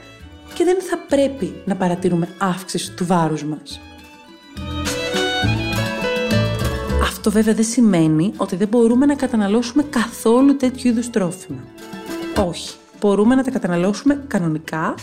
και 0.54 0.64
δεν 0.64 0.78
θα 0.82 0.98
πρέπει 0.98 1.54
να 1.66 1.76
παρατηρούμε 1.76 2.28
αύξηση 2.38 2.92
του 2.92 3.06
βάρους 3.06 3.44
μας. 3.44 3.80
Αυτό 7.02 7.32
βέβαια 7.32 7.54
δεν 7.54 7.66
σημαίνει 7.66 8.34
ότι 8.38 8.56
δεν 8.56 8.68
μπορούμε 8.68 9.06
να 9.06 9.16
καταναλώσουμε 9.16 9.84
καθόλου 9.84 10.56
τέτοιου 10.56 10.88
είδους 10.90 11.10
τρόφιμα. 11.10 11.64
Όχι, 12.48 12.79
μπορούμε 13.00 13.36
να 13.36 13.44
τα 13.44 13.52
καταναλώσουμε 13.52 14.24
κανονικά, 14.28 14.96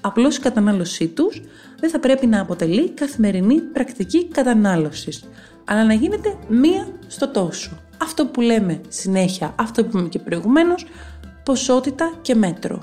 απλώς 0.00 0.36
η 0.36 0.40
κατανάλωσή 0.40 1.08
τους 1.08 1.42
δεν 1.80 1.90
θα 1.90 2.00
πρέπει 2.00 2.26
να 2.26 2.40
αποτελεί 2.40 2.90
καθημερινή 2.90 3.60
πρακτική 3.60 4.28
κατανάλωσης, 4.28 5.24
αλλά 5.64 5.84
να 5.84 5.92
γίνεται 5.92 6.36
μία 6.48 6.88
στο 7.06 7.28
τόσο. 7.28 7.70
Αυτό 8.02 8.26
που 8.26 8.40
λέμε 8.40 8.80
συνέχεια, 8.88 9.54
αυτό 9.58 9.82
που 9.82 9.88
είπαμε 9.88 10.08
και 10.08 10.18
προηγουμένως, 10.18 10.86
ποσότητα 11.42 12.12
και 12.22 12.34
μέτρο. 12.34 12.82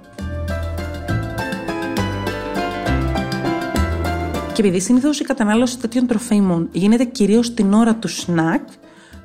Και 4.53 4.61
επειδή 4.61 4.79
συνήθως 4.79 5.19
η 5.19 5.23
κατανάλωση 5.23 5.79
τέτοιων 5.79 6.07
τροφίμων 6.07 6.69
γίνεται 6.71 7.03
κυρίως 7.03 7.53
την 7.53 7.73
ώρα 7.73 7.95
του 7.95 8.07
σνακ, 8.07 8.67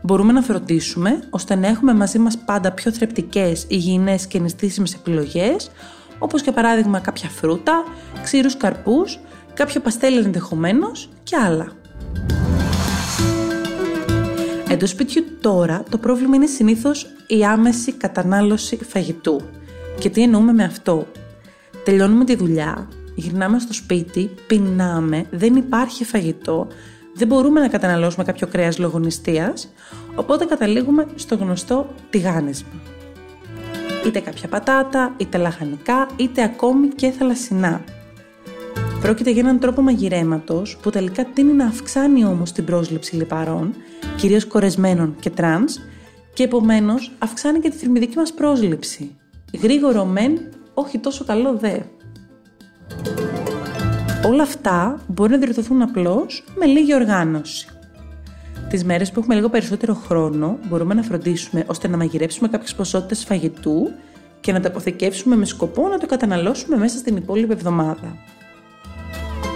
μπορούμε 0.06 0.32
να 0.32 0.42
φροντίσουμε 0.42 1.22
ώστε 1.30 1.54
να 1.54 1.66
έχουμε 1.66 1.94
μαζί 1.94 2.18
μας 2.18 2.38
πάντα 2.38 2.72
πιο 2.72 2.92
θρεπτικές, 2.92 3.64
υγιεινές 3.68 4.26
και 4.26 4.38
νηστήσιμε 4.38 4.86
επιλογές, 4.94 5.70
όπως 6.18 6.42
για 6.42 6.52
παράδειγμα 6.52 6.98
κάποια 6.98 7.28
φρούτα, 7.28 7.84
ξύρους 8.22 8.56
καρπούς, 8.56 9.18
κάποιο 9.54 9.80
παστέλι 9.80 10.18
ενδεχομένως 10.18 11.08
και 11.22 11.36
άλλα. 11.36 11.72
Εντό 14.68 14.86
σπιτιού 14.86 15.24
τώρα 15.40 15.82
το 15.90 15.98
πρόβλημα 15.98 16.36
είναι 16.36 16.46
συνήθως 16.46 17.06
η 17.26 17.44
άμεση 17.44 17.92
κατανάλωση 17.92 18.78
φαγητού. 18.88 19.40
Και 19.98 20.10
τι 20.10 20.22
εννοούμε 20.22 20.52
με 20.52 20.64
αυτό; 20.64 21.06
Τελειώνουμε 21.84 22.24
τη 22.24 22.36
δουλειά, 22.36 22.88
γυρνάμε 23.14 23.58
στο 23.58 23.72
σπίτι, 23.72 24.30
πεινάμε, 24.46 25.26
δεν 25.30 25.56
υπάρχει 25.56 26.04
φαγητό, 26.04 26.66
δεν 27.16 27.28
μπορούμε 27.28 27.60
να 27.60 27.68
καταναλώσουμε 27.68 28.24
κάποιο 28.24 28.46
κρέας 28.46 28.78
λόγω 28.78 28.98
νηστείας, 28.98 29.72
οπότε 30.14 30.44
καταλήγουμε 30.44 31.06
στο 31.14 31.36
γνωστό 31.36 31.86
τηγάνισμα. 32.10 32.68
Είτε 34.06 34.20
κάποια 34.20 34.48
πατάτα, 34.48 35.14
είτε 35.16 35.38
λαχανικά, 35.38 36.08
είτε 36.16 36.42
ακόμη 36.42 36.88
και 36.88 37.10
θαλασσινά. 37.10 37.84
Πρόκειται 39.00 39.30
για 39.30 39.40
έναν 39.40 39.58
τρόπο 39.58 39.82
μαγειρέματος 39.82 40.76
που 40.82 40.90
τελικά 40.90 41.24
τείνει 41.24 41.52
να 41.52 41.66
αυξάνει 41.66 42.24
όμως 42.24 42.52
την 42.52 42.64
πρόσληψη 42.64 43.16
λιπαρών, 43.16 43.74
κυρίως 44.16 44.46
κορεσμένων 44.46 45.16
και 45.20 45.30
τρανς, 45.30 45.78
και 46.34 46.42
επομένως 46.42 47.12
αυξάνει 47.18 47.58
και 47.58 47.70
τη 47.70 47.76
θερμιδική 47.76 48.16
μας 48.16 48.32
πρόσληψη. 48.32 49.16
Γρήγορο 49.62 50.04
μεν, 50.04 50.38
όχι 50.74 50.98
τόσο 50.98 51.24
καλό 51.24 51.56
δε. 51.56 51.78
Όλα 54.26 54.42
αυτά 54.42 55.00
μπορεί 55.06 55.30
να 55.30 55.38
διορθωθούν 55.38 55.82
απλώς 55.82 56.44
με 56.58 56.66
λίγη 56.66 56.94
οργάνωση. 56.94 57.68
Τις 58.68 58.84
μέρες 58.84 59.12
που 59.12 59.20
έχουμε 59.20 59.34
λίγο 59.34 59.48
περισσότερο 59.48 59.94
χρόνο, 59.94 60.58
μπορούμε 60.68 60.94
να 60.94 61.02
φροντίσουμε 61.02 61.64
ώστε 61.66 61.88
να 61.88 61.96
μαγειρέψουμε 61.96 62.48
κάποιες 62.48 62.74
ποσότητες 62.74 63.24
φαγητού 63.24 63.90
και 64.40 64.52
να 64.52 64.60
τα 64.60 64.68
αποθηκεύσουμε 64.68 65.36
με 65.36 65.44
σκοπό 65.44 65.88
να 65.88 65.98
το 65.98 66.06
καταναλώσουμε 66.06 66.76
μέσα 66.76 66.98
στην 66.98 67.16
υπόλοιπη 67.16 67.52
εβδομάδα. 67.52 68.16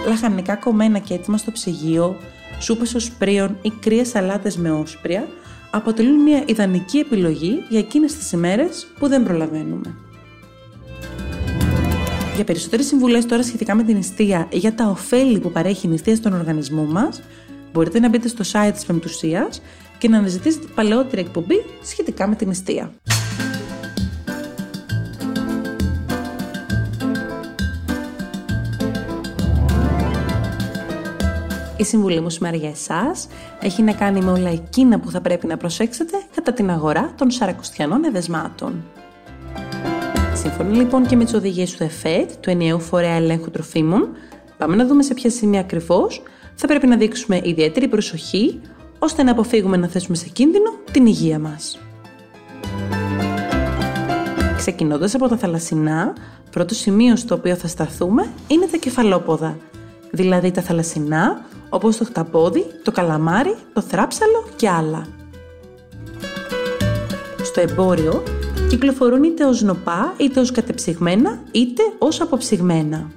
Λαχανικά 0.07 0.55
κομμένα 0.55 0.99
και 0.99 1.13
έτοιμα 1.13 1.37
στο 1.37 1.51
ψυγείο, 1.51 2.15
σούπες 2.59 2.95
οσπρίων 2.95 3.57
ή 3.61 3.69
κρύες 3.69 4.07
σαλάτες 4.07 4.57
με 4.57 4.71
όσπρια 4.71 5.27
αποτελούν 5.71 6.21
μια 6.21 6.43
ιδανική 6.45 6.97
επιλογή 6.97 7.63
για 7.69 7.79
εκείνες 7.79 8.15
τις 8.15 8.31
ημέρες 8.31 8.87
που 8.99 9.07
δεν 9.07 9.23
προλαβαίνουμε. 9.23 9.95
Για 12.35 12.43
περισσότερες 12.43 12.85
συμβουλές 12.85 13.25
τώρα 13.25 13.43
σχετικά 13.43 13.75
με 13.75 13.83
την 13.83 13.95
νηστεία 13.95 14.47
ή 14.49 14.57
για 14.57 14.73
τα 14.73 14.87
ωφέλη 14.87 15.39
που 15.39 15.51
παρέχει 15.51 15.87
η 15.87 15.89
νηστεία 15.89 16.15
στον 16.15 16.33
οργανισμό 16.33 16.83
μας, 16.83 17.21
μπορείτε 17.73 17.99
να 17.99 18.09
μπείτε 18.09 18.27
στο 18.27 18.43
site 18.51 18.71
της 18.73 18.85
Πεμπτουσίας 18.85 19.61
και 19.97 20.07
να 20.07 20.17
αναζητήσετε 20.17 20.67
παλαιότερη 20.75 21.21
εκπομπή 21.21 21.65
σχετικά 21.83 22.27
με 22.27 22.35
την 22.35 22.47
νηστεία. 22.47 22.91
Η 31.77 31.83
συμβουλή 31.83 32.21
μου 32.21 32.29
σήμερα 32.29 32.55
για 32.55 32.69
εσάς 32.69 33.27
έχει 33.61 33.81
να 33.81 33.93
κάνει 33.93 34.21
με 34.21 34.31
όλα 34.31 34.49
εκείνα 34.49 34.99
που 34.99 35.11
θα 35.11 35.21
πρέπει 35.21 35.47
να 35.47 35.57
προσέξετε 35.57 36.17
κατά 36.35 36.53
την 36.53 36.69
αγορά 36.69 37.13
των 37.17 37.31
σαρακοστιανών 37.31 38.03
εδεσμάτων. 38.03 38.83
Σύμφωνα 40.41 40.75
λοιπόν 40.75 41.05
και 41.05 41.15
με 41.15 41.23
τις 41.23 41.33
οδηγίες 41.33 41.71
του 41.71 41.83
ΕΦΕΤ, 41.83 42.31
του 42.39 42.49
Ενιαίου 42.49 42.79
Φορέα 42.79 43.15
Ελέγχου 43.15 43.51
Τροφίμων, 43.51 44.09
πάμε 44.57 44.75
να 44.75 44.85
δούμε 44.85 45.03
σε 45.03 45.13
ποια 45.13 45.29
σημεία 45.29 45.59
ακριβώς 45.59 46.21
θα 46.55 46.67
πρέπει 46.67 46.87
να 46.87 46.97
δείξουμε 46.97 47.41
ιδιαίτερη 47.43 47.87
προσοχή 47.87 48.59
ώστε 48.99 49.23
να 49.23 49.31
αποφύγουμε 49.31 49.77
να 49.77 49.87
θέσουμε 49.87 50.15
σε 50.15 50.27
κίνδυνο 50.33 50.71
την 50.91 51.05
υγεία 51.05 51.39
μας. 51.39 51.79
Ξεκινώντας 54.57 55.15
από 55.15 55.27
τα 55.27 55.37
θαλασσινά, 55.37 56.13
πρώτο 56.51 56.73
σημείο 56.73 57.15
στο 57.15 57.35
οποίο 57.35 57.55
θα 57.55 57.67
σταθούμε 57.67 58.29
είναι 58.47 58.65
τα 58.65 58.77
κεφαλόποδα, 58.77 59.57
δηλαδή 60.11 60.51
τα 60.51 60.61
θαλασσινά 60.61 61.45
όπως 61.69 61.97
το 61.97 62.05
χταπόδι, 62.05 62.65
το 62.83 62.91
καλαμάρι, 62.91 63.55
το 63.73 63.81
θράψαλο 63.81 64.45
και 64.55 64.69
άλλα. 64.69 65.07
Στο 67.43 67.61
εμπόριο 67.61 68.23
κυκλοφορούν 68.71 69.23
είτε 69.23 69.45
ως 69.45 69.61
νοπά, 69.61 70.13
είτε 70.17 70.39
ως 70.39 70.51
κατεψυγμένα, 70.51 71.41
είτε 71.51 71.83
ως 71.97 72.21
αποψυγμένα. 72.21 73.11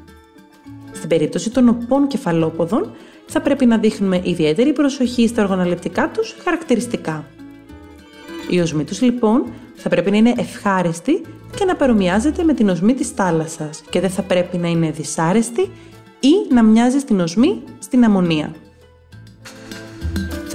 Στην 0.93 1.09
περίπτωση 1.09 1.51
των 1.51 1.65
νοπών 1.65 2.07
κεφαλόποδων, 2.07 2.91
θα 3.27 3.41
πρέπει 3.41 3.67
να 3.67 3.79
δείχνουμε 3.79 4.21
ιδιαίτερη 4.25 4.73
προσοχή 4.73 5.29
στα 5.29 5.43
οργανολεπτικά 5.43 6.11
τους 6.11 6.37
χαρακτηριστικά. 6.45 7.25
Η 8.51 8.61
οσμή 8.61 8.85
τους 8.85 9.01
λοιπόν 9.01 9.45
θα 9.75 9.89
πρέπει 9.89 10.11
να 10.11 10.17
είναι 10.17 10.35
ευχάριστη 10.37 11.21
και 11.57 11.65
να 11.65 11.77
παρομοιάζεται 11.77 12.45
με 12.45 12.55
την 12.55 12.69
οσμή 12.69 12.95
της 12.95 13.09
θάλασσας 13.09 13.83
και 13.91 14.01
δεν 14.01 14.11
θα 14.11 14.23
πρέπει 14.23 14.57
να 14.57 14.69
είναι 14.69 14.91
δυσάρεστη 14.91 15.71
ή 16.21 16.55
να 16.55 16.63
μοιάζει 16.63 16.99
στην 16.99 17.21
οσμή 17.21 17.63
στην 17.79 18.05
αμμονία. 18.05 18.55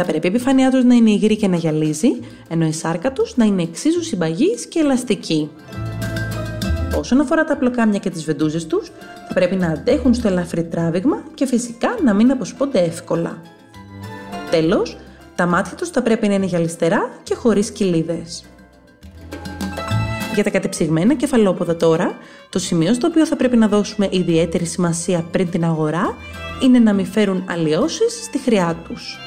Θα 0.01 0.06
πρέπει 0.06 0.25
η 0.25 0.29
επιφάνειά 0.29 0.72
τους 0.72 0.84
να 0.84 0.96
είναι 0.96 1.10
υγρή 1.10 1.36
και 1.36 1.48
να 1.48 1.56
γυαλίζει, 1.56 2.20
ενώ 2.50 2.65
η 2.65 2.72
σάρκα 2.72 3.12
τους 3.12 3.38
να 3.38 3.46
είναι 3.46 3.62
εξίσου 3.62 4.03
συμπαγής 4.03 4.65
και 4.65 4.79
ελαστική. 4.79 5.50
Όσον 6.98 7.20
αφορά 7.20 7.44
τα 7.44 7.58
πλοκάμια 7.58 8.00
και 8.00 8.10
τις 8.10 8.24
βεντούζες 8.24 8.68
τους, 8.68 8.91
θα 9.27 9.34
πρέπει 9.34 9.56
να 9.56 9.68
αντέχουν 9.68 10.13
στο 10.13 10.27
ελαφρύ 10.27 10.63
τράβηγμα 10.63 11.24
και 11.34 11.46
φυσικά 11.46 11.98
να 12.03 12.13
μην 12.13 12.32
αποσπώνται 12.32 12.79
εύκολα. 12.79 13.41
Τέλος, 14.51 14.98
τα 15.36 15.46
μάτια 15.46 15.77
τους 15.77 15.89
θα 15.89 16.01
πρέπει 16.01 16.27
να 16.27 16.34
είναι 16.34 16.46
γυαλιστερά 16.46 17.10
και 17.24 17.36
χωρίς 17.36 17.72
κοιλίδες. 17.72 18.44
Για 20.34 20.44
τα 20.44 20.50
κατεψυγμένα 20.50 21.13
κεφαλόποδα 21.13 21.75
τώρα, 21.75 22.18
το 22.50 22.60
σημείο 22.60 22.94
στο 22.94 23.08
οποίο 23.08 23.25
θα 23.25 23.36
πρέπει 23.36 23.58
να 23.58 23.68
δώσουμε 23.68 24.08
ιδιαίτερη 24.12 24.65
σημασία 24.65 25.25
πριν 25.32 25.50
την 25.50 25.63
αγορά 25.63 26.15
είναι 26.63 26.79
να 26.79 26.94
μην 26.94 27.06
φέρουν 27.06 27.44
αλλοιώσεις 27.48 28.24
στη 28.24 28.38
χρειά 28.38 28.84
τους. 28.88 29.18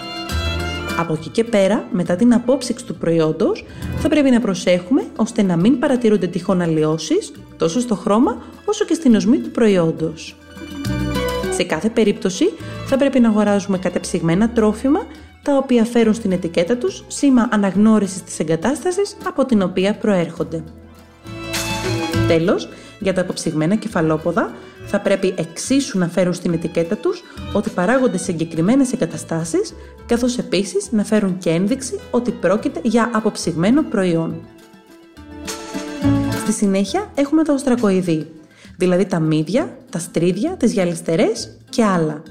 Από 0.98 1.12
εκεί 1.12 1.28
και 1.28 1.44
πέρα, 1.44 1.88
μετά 1.92 2.16
την 2.16 2.34
απόψυξη 2.34 2.84
του 2.84 2.94
προϊόντος, 2.94 3.64
θα 3.98 4.08
πρέπει 4.08 4.30
να 4.30 4.40
προσέχουμε 4.40 5.04
ώστε 5.16 5.42
να 5.42 5.56
μην 5.56 5.78
παρατηρούνται 5.78 6.26
τυχόν 6.26 6.60
αλλοιώσεις 6.60 7.32
τόσο 7.56 7.80
στο 7.80 7.94
χρώμα 7.94 8.42
όσο 8.64 8.84
και 8.84 8.94
στην 8.94 9.14
οσμή 9.14 9.38
του 9.38 9.50
προϊόντος. 9.50 10.36
Σε 11.50 11.64
κάθε 11.64 11.88
περίπτωση 11.88 12.44
θα 12.86 12.96
πρέπει 12.96 13.20
να 13.20 13.28
αγοράζουμε 13.28 13.78
κατεψυγμένα 13.78 14.50
τρόφιμα 14.50 15.06
τα 15.42 15.56
οποία 15.56 15.84
φέρουν 15.84 16.14
στην 16.14 16.32
ετικέτα 16.32 16.76
τους 16.76 17.04
σήμα 17.06 17.48
αναγνώρισης 17.50 18.22
της 18.22 18.38
εγκατάστασης 18.38 19.16
από 19.26 19.44
την 19.44 19.62
οποία 19.62 19.94
προέρχονται. 19.94 20.64
Τέλος, 22.28 22.68
για 23.00 23.12
τα 23.12 23.20
αποψυγμένα 23.20 23.74
κεφαλόποδα 23.74 24.52
θα 24.86 25.00
πρέπει 25.00 25.34
εξίσου 25.36 25.98
να 25.98 26.08
φέρουν 26.08 26.32
στην 26.32 26.52
ετικέτα 26.52 26.96
τους 26.96 27.22
ότι 27.52 27.70
παράγονται 27.70 28.16
σε 28.16 28.24
συγκεκριμένες 28.24 28.92
εγκαταστάσεις, 28.92 29.74
καθώς 30.06 30.38
επίσης 30.38 30.92
να 30.92 31.04
φέρουν 31.04 31.38
και 31.38 31.50
ένδειξη 31.50 32.00
ότι 32.10 32.30
πρόκειται 32.30 32.80
για 32.82 33.10
αποψυγμένο 33.12 33.82
προϊόν. 33.82 34.40
Στη 36.30 36.52
συνέχεια 36.52 37.10
έχουμε 37.14 37.42
τα 37.42 37.52
οστρακοειδή, 37.52 38.26
δηλαδή 38.76 39.06
τα 39.06 39.20
μύδια, 39.20 39.76
τα 39.90 39.98
στρίδια, 39.98 40.56
τις 40.56 40.72
γυαλιστερές 40.72 41.56
και 41.68 41.84
άλλα. 41.84 42.22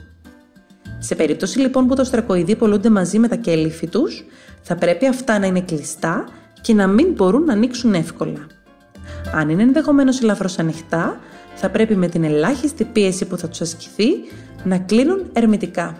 Σε 0.99 1.15
περίπτωση 1.15 1.59
λοιπόν 1.59 1.87
που 1.87 1.93
τα 1.93 2.01
οστρακοειδή 2.01 2.55
πολλούνται 2.55 2.89
μαζί 2.89 3.19
με 3.19 3.27
τα 3.27 3.35
κέλυφη 3.35 3.87
τους, 3.87 4.25
θα 4.61 4.75
πρέπει 4.75 5.07
αυτά 5.07 5.39
να 5.39 5.45
είναι 5.45 5.61
κλειστά 5.61 6.27
και 6.61 6.73
να 6.73 6.87
μην 6.87 7.11
μπορούν 7.11 7.43
να 7.43 7.53
ανοίξουν 7.53 7.93
εύκολα. 7.93 8.47
Αν 9.33 9.49
είναι 9.49 9.61
ενδεχομένως 9.61 10.21
ελαφρώς 10.21 10.59
ανοιχτά, 10.59 11.19
θα 11.61 11.69
πρέπει 11.69 11.95
με 11.95 12.07
την 12.07 12.23
ελάχιστη 12.23 12.83
πίεση 12.83 13.25
που 13.25 13.37
θα 13.37 13.47
τους 13.47 13.61
ασκηθεί 13.61 14.09
να 14.63 14.77
κλείνουν 14.77 15.29
ερμητικά. 15.33 15.97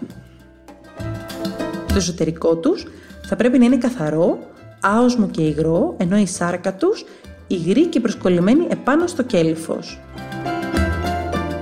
Το 1.87 1.95
εσωτερικό 1.95 2.55
τους 2.55 2.85
θα 3.25 3.35
πρέπει 3.35 3.57
να 3.57 3.65
είναι 3.65 3.77
καθαρό, 3.77 4.39
άοσμο 4.81 5.27
και 5.27 5.41
υγρό, 5.41 5.95
ενώ 5.97 6.17
η 6.17 6.27
σάρκα 6.27 6.75
τους 6.75 7.05
υγρή 7.47 7.85
και 7.85 7.99
προσκολλημένη 7.99 8.67
επάνω 8.69 9.07
στο 9.07 9.23
κέλυφος. 9.23 9.99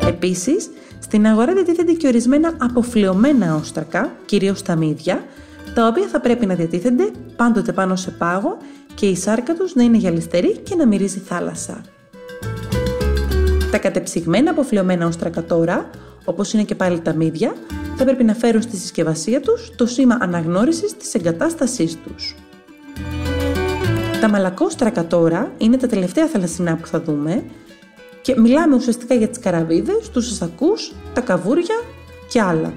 Επίσης, 0.07 0.69
στην 0.99 1.27
αγορά 1.27 1.53
διατίθενται 1.53 1.93
και 1.93 2.07
ορισμένα 2.07 2.53
αποφλειωμένα 2.57 3.55
όστρακα, 3.55 4.11
κυρίως 4.25 4.61
τα 4.61 4.75
μύδια, 4.75 5.23
τα 5.73 5.87
οποία 5.87 6.07
θα 6.07 6.19
πρέπει 6.19 6.45
να 6.45 6.55
διατίθενται 6.55 7.11
πάντοτε 7.35 7.71
πάνω 7.71 7.95
σε 7.95 8.11
πάγο 8.11 8.57
και 8.95 9.05
η 9.05 9.15
σάρκα 9.15 9.53
τους 9.53 9.75
να 9.75 9.83
είναι 9.83 9.97
γυαλιστερή 9.97 10.57
και 10.57 10.75
να 10.75 10.87
μυρίζει 10.87 11.19
θάλασσα. 11.19 11.81
Τα 13.71 13.77
κατεψυγμένα 13.77 14.51
αποφλειωμένα 14.51 15.07
όστρακα 15.07 15.43
τώρα, 15.43 15.89
όπως 16.25 16.53
είναι 16.53 16.63
και 16.63 16.75
πάλι 16.75 16.99
τα 16.99 17.13
μύδια, 17.13 17.53
θα 17.95 18.03
πρέπει 18.03 18.23
να 18.23 18.33
φέρουν 18.33 18.61
στη 18.61 18.77
συσκευασία 18.77 19.41
τους 19.41 19.71
το 19.75 19.85
σήμα 19.85 20.17
αναγνώρισης 20.21 20.97
της 20.97 21.13
εγκατάστασής 21.13 21.97
τους. 21.97 22.35
Τα 24.21 24.29
μαλακόστρακα 24.29 25.07
τώρα 25.07 25.51
είναι 25.57 25.77
τα 25.77 25.87
τελευταία 25.87 26.27
θαλασσινά 26.27 26.75
που 26.75 26.87
θα 26.87 27.01
δούμε 27.01 27.43
και 28.21 28.39
μιλάμε 28.39 28.75
ουσιαστικά 28.75 29.15
για 29.15 29.27
τις 29.27 29.39
καραβίδες, 29.39 30.09
τους 30.09 30.35
σακούς, 30.35 30.93
τα 31.13 31.21
καβούρια 31.21 31.75
και 32.29 32.41
άλλα. 32.41 32.73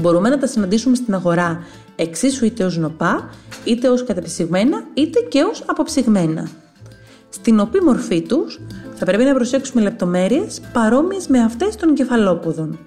Μπορούμε 0.00 0.28
να 0.28 0.38
τα 0.38 0.46
συναντήσουμε 0.46 0.96
στην 0.96 1.14
αγορά 1.14 1.64
εξίσου 1.96 2.44
είτε 2.44 2.64
ως 2.64 2.76
νοπά, 2.76 3.30
είτε 3.64 3.88
ως 3.88 4.04
κατεψυγμένα, 4.04 4.84
είτε 4.94 5.20
και 5.20 5.42
ως 5.42 5.62
αποψυγμένα. 5.66 6.50
Στην 7.34 7.60
οπή 7.60 7.80
μορφή 7.80 8.22
τους 8.22 8.60
θα 8.94 9.04
πρέπει 9.04 9.24
να 9.24 9.34
προσέξουμε 9.34 9.82
λεπτομέρειες 9.82 10.60
παρόμοιες 10.72 11.26
με 11.26 11.40
αυτές 11.40 11.76
των 11.76 11.94
κεφαλόποδων. 11.94 12.78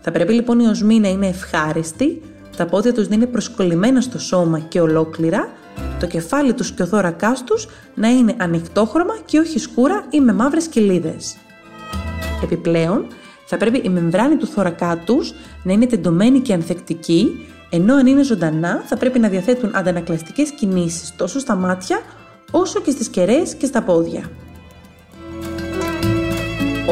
Θα 0.00 0.10
πρέπει 0.10 0.32
λοιπόν 0.32 0.60
η 0.60 0.66
οσμή 0.66 1.00
να 1.00 1.08
είναι 1.08 1.26
ευχάριστη, 1.26 2.22
τα 2.56 2.66
πόδια 2.66 2.92
τους 2.92 3.08
να 3.08 3.14
είναι 3.14 3.26
προσκολλημένα 3.26 4.00
στο 4.00 4.18
σώμα 4.18 4.58
και 4.58 4.80
ολόκληρα, 4.80 5.48
το 6.00 6.06
κεφάλι 6.06 6.52
τους 6.54 6.72
και 6.72 6.82
ο 6.82 6.86
θώρακάς 6.86 7.44
τους 7.44 7.68
να 7.94 8.08
είναι 8.08 8.34
ανοιχτόχρωμα 8.38 9.14
και 9.24 9.38
όχι 9.38 9.58
σκούρα 9.58 10.06
ή 10.10 10.20
με 10.20 10.32
μαύρες 10.32 10.66
κοιλίδες. 10.66 11.36
Επιπλέον, 12.42 13.06
θα 13.46 13.56
πρέπει 13.56 13.78
η 13.78 13.88
μεμβράνη 13.88 14.36
του 14.36 14.46
θώρακά 14.46 15.02
τους 15.04 15.34
να 15.62 15.72
είναι 15.72 15.86
τεντωμένη 15.86 16.40
και 16.40 16.52
ανθεκτική 16.52 17.46
ενώ 17.70 17.94
αν 17.94 18.06
είναι 18.06 18.22
ζωντανά 18.22 18.82
θα 18.86 18.96
πρέπει 18.96 19.18
να 19.18 19.28
διαθέτουν 19.28 19.70
αντανακλαστικές 19.74 20.50
κινήσεις 20.50 21.16
τόσο 21.16 21.38
στα 21.38 21.54
μάτια 21.54 22.00
όσο 22.50 22.80
και 22.80 22.90
στις 22.90 23.08
κεραίες 23.08 23.54
και 23.54 23.66
στα 23.66 23.82
πόδια. 23.82 24.30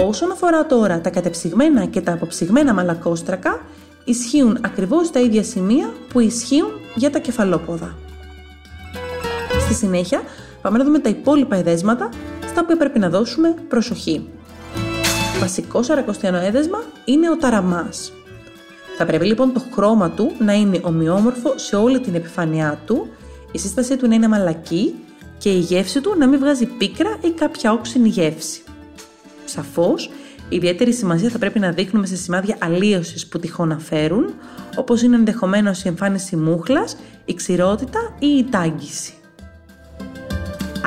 Όσον 0.06 0.32
αφορά 0.32 0.66
τώρα 0.66 1.00
τα 1.00 1.10
κατεψυγμένα 1.10 1.84
και 1.84 2.00
τα 2.00 2.12
αποψυγμένα 2.12 2.74
μαλακόστρακα, 2.74 3.60
ισχύουν 4.04 4.58
ακριβώς 4.60 5.10
τα 5.10 5.20
ίδια 5.20 5.42
σημεία 5.42 5.92
που 6.08 6.20
ισχύουν 6.20 6.70
για 6.94 7.10
τα 7.10 7.18
κεφαλόποδα. 7.18 7.96
Στη 9.60 9.74
συνέχεια, 9.74 10.22
πάμε 10.62 10.78
να 10.78 10.84
δούμε 10.84 10.98
τα 10.98 11.08
υπόλοιπα 11.08 11.56
εδέσματα 11.56 12.08
στα 12.46 12.60
οποία 12.60 12.76
πρέπει 12.76 12.98
να 12.98 13.08
δώσουμε 13.08 13.54
προσοχή. 13.68 14.28
Βασικός 15.40 15.86
σαρακοστιανό 15.86 16.38
έδεσμα 16.38 16.82
είναι 17.04 17.30
ο 17.30 17.36
ταραμάς. 17.36 18.12
Θα 18.98 19.06
πρέπει 19.06 19.24
λοιπόν 19.24 19.52
το 19.52 19.62
χρώμα 19.72 20.10
του 20.10 20.32
να 20.38 20.52
είναι 20.52 20.80
ομοιόμορφο 20.82 21.52
σε 21.56 21.76
όλη 21.76 22.00
την 22.00 22.14
επιφάνειά 22.14 22.80
του, 22.86 23.08
η 23.52 23.58
σύστασή 23.58 23.96
του 23.96 24.08
να 24.08 24.14
είναι 24.14 24.28
μαλακή 24.28 24.94
και 25.38 25.50
η 25.50 25.58
γεύση 25.58 26.00
του 26.00 26.14
να 26.18 26.26
μην 26.26 26.38
βγάζει 26.38 26.66
πίκρα 26.66 27.16
ή 27.20 27.30
κάποια 27.30 27.72
όξινη 27.72 28.08
γεύση. 28.08 28.60
Σαφώς, 29.44 30.10
ιδιαίτερη 30.48 30.92
σημασία 30.92 31.28
θα 31.28 31.38
πρέπει 31.38 31.58
να 31.58 31.70
δείχνουμε 31.70 32.06
σε 32.06 32.16
σημάδια 32.16 32.56
αλλίωσης 32.60 33.26
που 33.26 33.38
τυχόν 33.38 33.68
να 33.68 33.78
φέρουν, 33.78 34.34
όπως 34.76 35.02
είναι 35.02 35.16
ενδεχομένως 35.16 35.84
η 35.84 35.88
εμφάνιση 35.88 36.36
μούχλας, 36.36 36.96
η 37.24 37.34
ξηρότητα 37.34 38.16
ή 38.18 38.26
η 38.26 38.44
τάγκηση. 38.50 39.12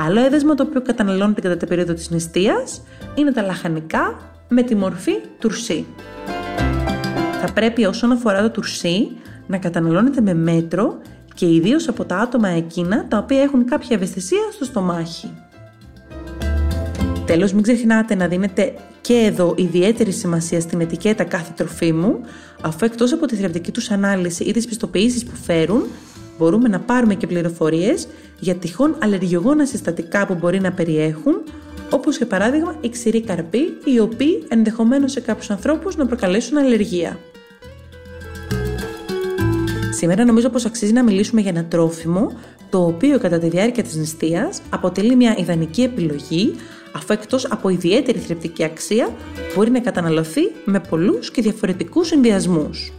Άλλο 0.05 0.19
έδεσμα 0.19 0.55
το 0.55 0.63
οποίο 0.63 0.81
καταναλώνεται 0.81 1.41
κατά 1.41 1.57
την 1.57 1.67
περίοδο 1.67 1.93
της 1.93 2.09
νηστείας 2.09 2.81
είναι 3.15 3.31
τα 3.31 3.41
λαχανικά 3.41 4.31
με 4.47 4.63
τη 4.63 4.75
μορφή 4.75 5.13
τουρσί 5.39 5.85
θα 7.41 7.53
πρέπει 7.53 7.85
όσον 7.85 8.11
αφορά 8.11 8.41
το 8.41 8.49
τουρσί 8.49 9.11
να 9.47 9.57
καταναλώνεται 9.57 10.21
με 10.21 10.33
μέτρο 10.33 10.97
και 11.39 11.53
ιδίως 11.53 11.87
από 11.87 12.05
τα 12.05 12.17
άτομα 12.17 12.47
εκείνα 12.47 13.07
τα 13.07 13.17
οποία 13.17 13.41
έχουν 13.41 13.65
κάποια 13.65 13.95
ευαισθησία 13.95 14.51
στο 14.51 14.65
στομάχι. 14.65 15.31
Τέλος, 17.25 17.53
μην 17.53 17.63
ξεχνάτε 17.63 18.15
να 18.15 18.27
δίνετε 18.27 18.73
και 19.01 19.13
εδώ 19.13 19.53
ιδιαίτερη 19.57 20.11
σημασία 20.11 20.59
στην 20.59 20.81
ετικέτα 20.81 21.23
κάθε 21.23 21.53
τροφίμου, 21.55 22.19
αφού 22.61 22.85
εκτός 22.85 23.13
από 23.13 23.25
τη 23.25 23.35
θρεπτική 23.35 23.71
τους 23.71 23.91
ανάλυση 23.91 24.43
ή 24.43 24.51
τις 24.51 24.65
πιστοποιήσεις 24.65 25.23
που 25.23 25.35
φέρουν, 25.35 25.83
μπορούμε 26.37 26.67
να 26.67 26.79
πάρουμε 26.79 27.15
και 27.15 27.27
πληροφορίες 27.27 28.07
για 28.39 28.55
τυχόν 28.55 28.95
αλλεργιογόνα 28.99 29.65
συστατικά 29.65 30.25
που 30.25 30.35
μπορεί 30.35 30.59
να 30.59 30.71
περιέχουν, 30.71 31.43
όπως 31.89 32.17
για 32.17 32.27
παράδειγμα 32.27 32.75
οι 32.81 32.89
ξηροί 32.89 33.21
καρποί, 33.21 33.77
οι 33.83 33.99
οποίοι 33.99 34.43
ενδεχομένως 34.47 35.11
σε 35.11 35.19
κάποιους 35.19 35.49
ανθρώπους 35.49 35.95
να 35.95 36.05
προκαλέσουν 36.05 36.57
αλλεργία. 36.57 37.19
Σήμερα 39.99 40.25
νομίζω 40.25 40.49
πως 40.49 40.65
αξίζει 40.65 40.93
να 40.93 41.03
μιλήσουμε 41.03 41.41
για 41.41 41.49
ένα 41.49 41.65
τρόφιμο 41.65 42.31
το 42.69 42.85
οποίο 42.85 43.19
κατά 43.19 43.39
τη 43.39 43.49
διάρκεια 43.49 43.83
της 43.83 43.95
νηστείας 43.95 44.61
αποτελεί 44.69 45.15
μια 45.15 45.35
ιδανική 45.37 45.81
επιλογή 45.81 46.55
αφού 46.91 47.13
εκτός 47.13 47.45
από 47.45 47.69
ιδιαίτερη 47.69 48.19
θρεπτική 48.19 48.63
αξία 48.63 49.15
μπορεί 49.55 49.69
να 49.71 49.79
καταναλωθεί 49.79 50.41
με 50.65 50.79
πολλούς 50.79 51.31
και 51.31 51.41
διαφορετικούς 51.41 52.07
συνδυασμούς. 52.07 52.91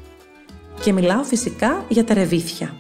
Και 0.81 0.93
μιλάω 0.93 1.23
φυσικά 1.23 1.85
για 1.89 2.05
τα 2.05 2.15
ρεβίθια. 2.15 2.75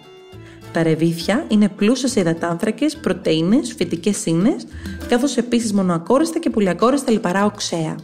Τα 0.72 0.83
ρεβίθια 0.83 1.44
είναι 1.48 1.68
πλούσια 1.68 2.09
σε 2.09 2.20
υδατάνθρακες, 2.20 2.96
πρωτεΐνες, 2.96 3.74
φυτικές 3.76 4.26
ίνες, 4.26 4.66
καθώς 5.09 5.37
επίσης 5.37 5.72
μονοακόριστα 5.72 6.38
και 6.38 6.50
πολυακόριστα 6.50 7.12
λιπαρά 7.12 7.44
οξέα. 7.44 7.96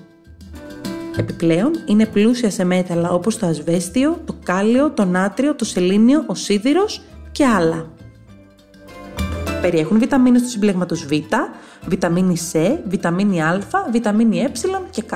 Επιπλέον, 1.17 1.71
είναι 1.87 2.07
πλούσια 2.07 2.51
σε 2.51 2.65
μέταλλα 2.65 3.11
όπως 3.11 3.39
το 3.39 3.47
ασβέστιο, 3.47 4.21
το 4.25 4.35
κάλιο, 4.45 4.91
το 4.91 5.05
νάτριο, 5.05 5.55
το 5.55 5.65
σελήνιο, 5.65 6.25
ο 6.27 6.35
σίδηρος 6.35 7.03
και 7.33 7.47
άλλα. 7.47 7.91
Περιέχουν 9.61 9.99
βιταμίνες 9.99 10.43
του 10.43 10.49
συμπλέγματος 10.49 11.05
Β, 11.05 11.13
βιταμίνη 11.87 12.37
C, 12.53 12.79
βιταμίνη 12.89 13.43
Α, 13.43 13.61
βιταμίνη 13.91 14.41
Ε 14.41 14.51
και 14.91 15.03
Κ. 15.03 15.13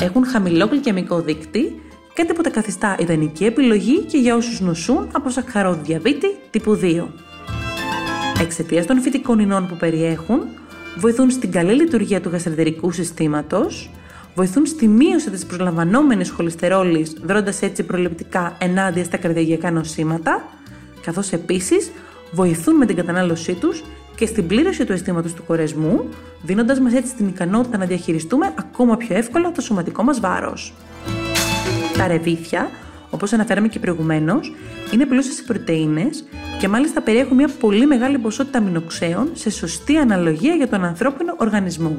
Έχουν 0.00 0.26
χαμηλό 0.26 0.66
γλυκαιμικό 0.66 1.20
δείκτη 1.20 1.80
κάτι 2.14 2.32
που 2.32 2.42
τα 2.42 2.50
καθιστά 2.50 2.96
ιδανική 2.98 3.44
επιλογή 3.44 3.98
και 3.98 4.18
για 4.18 4.36
όσους 4.36 4.60
νοσούν 4.60 5.08
από 5.12 5.30
σακχαροδιαβήτη 5.30 6.26
τύπου 6.50 6.78
2. 6.82 7.06
Εξαιτίας 8.40 8.86
των 8.86 9.00
φυτικών 9.00 9.38
ινών 9.38 9.68
που 9.68 9.76
περιέχουν, 9.76 10.40
βοηθούν 10.96 11.30
στην 11.30 11.50
καλή 11.50 11.72
λειτουργία 11.72 12.20
του 12.20 12.28
γαστρεντερικού 12.28 12.90
συστήματος, 12.90 13.90
βοηθούν 14.34 14.66
στη 14.66 14.88
μείωση 14.88 15.30
της 15.30 15.46
προσλαμβανόμενης 15.46 16.30
χολυστερόλης, 16.30 17.16
δρώντας 17.22 17.62
έτσι 17.62 17.82
προληπτικά 17.82 18.56
ενάντια 18.58 19.04
στα 19.04 19.16
καρδιαγιακά 19.16 19.70
νοσήματα, 19.70 20.48
καθώς 21.00 21.32
επίσης 21.32 21.90
βοηθούν 22.32 22.76
με 22.76 22.86
την 22.86 22.96
κατανάλωσή 22.96 23.54
τους 23.54 23.82
και 24.16 24.26
στην 24.26 24.46
πλήρωση 24.46 24.84
του 24.84 24.92
αισθήματος 24.92 25.32
του 25.34 25.44
κορεσμού, 25.44 26.08
δίνοντας 26.42 26.80
μας 26.80 26.92
έτσι 26.92 27.14
την 27.14 27.26
ικανότητα 27.26 27.78
να 27.78 27.84
διαχειριστούμε 27.84 28.52
ακόμα 28.58 28.96
πιο 28.96 29.16
εύκολα 29.16 29.52
το 29.52 29.60
σωματικό 29.60 30.02
μας 30.02 30.20
βάρος. 30.20 30.74
Τα 31.96 32.06
ρεβίθια, 32.06 32.70
όπως 33.10 33.32
αναφέραμε 33.32 33.68
και 33.68 33.78
προηγουμένως, 33.78 34.54
είναι 34.92 35.06
πλούσια 35.06 35.32
σε 35.32 35.42
πρωτεΐνες 35.42 36.24
και 36.60 36.68
μάλιστα 36.68 37.00
περιέχουν 37.00 37.36
μια 37.36 37.48
πολύ 37.60 37.86
μεγάλη 37.86 38.18
ποσότητα 38.18 38.58
αμινοξέων 38.58 39.28
σε 39.32 39.50
σωστή 39.50 39.96
αναλογία 39.96 40.54
για 40.54 40.68
τον 40.68 40.84
ανθρώπινο 40.84 41.34
οργανισμό. 41.38 41.96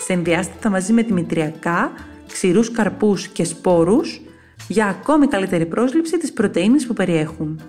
Συνδυάστητα 0.00 0.70
μαζί 0.70 0.92
με 0.92 1.02
δημητριακά, 1.02 1.92
ξηρούς 2.28 2.70
καρπούς 2.70 3.28
και 3.28 3.44
σπόρους 3.44 4.20
για 4.68 4.86
ακόμη 4.86 5.26
καλύτερη 5.26 5.66
πρόσληψη 5.66 6.18
της 6.18 6.32
πρωτεΐνης 6.32 6.86
που 6.86 6.92
περιέχουν. 6.92 7.60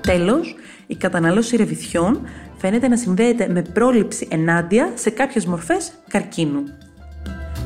Τέλος, 0.00 0.56
η 0.86 0.96
κατανάλωση 0.96 1.56
ρεβιθιών 1.56 2.20
φαίνεται 2.56 2.88
να 2.88 2.96
συνδέεται 2.96 3.48
με 3.48 3.62
πρόληψη 3.62 4.28
ενάντια 4.30 4.92
σε 4.94 5.10
κάποιες 5.10 5.46
μορφές 5.46 5.92
καρκίνου. 6.08 6.62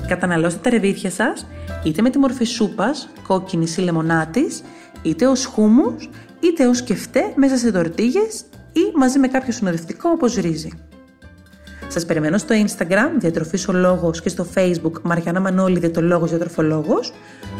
Καταναλώστε 0.09 0.61
τα 0.63 0.71
ρεβίθια 0.71 1.11
σας 1.11 1.47
είτε 1.85 2.03
με 2.03 2.11
τη 2.11 2.19
μορφή 2.19 2.45
σούπας, 2.45 3.09
κόκκινης 3.27 3.77
ή 3.77 3.81
λεμονάτης, 3.81 4.63
είτε 5.03 5.27
ως 5.27 5.45
χούμους, 5.45 6.09
είτε 6.41 6.67
ως 6.67 6.83
κεφτέ 6.83 7.33
μέσα 7.35 7.57
σε 7.57 7.73
τορτίγες 7.73 8.45
ή 8.73 8.81
μαζί 8.95 9.19
με 9.19 9.29
κάποιο 9.29 9.53
συνοδευτικό 9.53 10.11
όπως 10.11 10.35
ρύζι. 10.35 10.71
Σας 11.93 12.07
περιμένω 12.07 12.39
στο 12.39 12.55
Instagram, 12.55 13.11
Διατροφής 13.19 13.69
ο 13.69 13.73
Λόγος 13.73 14.21
και 14.21 14.29
στο 14.29 14.47
Facebook 14.55 15.01
Μαριάννα 15.03 15.41
Μανώλη, 15.41 15.79
Διατολόγος 15.79 16.29
Διατροφολόγος, 16.31 17.13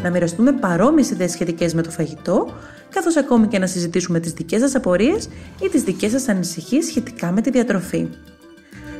να 0.03 0.09
μοιραστούμε 0.09 0.51
παρόμοιες 0.51 1.09
ιδέες 1.09 1.31
σχετικές 1.31 1.73
με 1.73 1.81
το 1.81 1.89
φαγητό, 1.89 2.53
καθώς 2.89 3.17
ακόμη 3.17 3.47
και 3.47 3.59
να 3.59 3.67
συζητήσουμε 3.67 4.19
τις 4.19 4.31
δικές 4.31 4.59
σας 4.59 4.75
απορίες 4.75 5.29
ή 5.61 5.69
τις 5.69 5.83
δικές 5.83 6.11
σας 6.11 6.27
ανησυχίες 6.27 6.85
σχετικά 6.85 7.31
με 7.31 7.41
τη 7.41 7.49
διατροφή. 7.49 8.07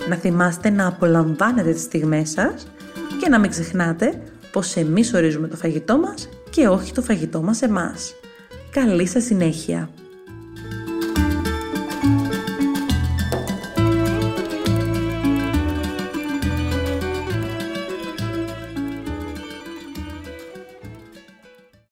Να 0.09 0.15
θυμάστε 0.15 0.69
να 0.69 0.87
απολαμβάνετε 0.87 1.71
τις 1.71 1.81
στιγμές 1.81 2.29
σας 2.29 2.67
και 3.21 3.29
να 3.29 3.39
μην 3.39 3.49
ξεχνάτε 3.49 4.21
πως 4.51 4.75
εμείς 4.75 5.13
ορίζουμε 5.13 5.47
το 5.47 5.55
φαγητό 5.55 5.97
μας 5.97 6.29
και 6.49 6.67
όχι 6.67 6.93
το 6.93 7.01
φαγητό 7.01 7.41
μας 7.41 7.61
εμάς. 7.61 8.13
Καλή 8.71 9.07
σας 9.07 9.23
συνέχεια! 9.23 9.89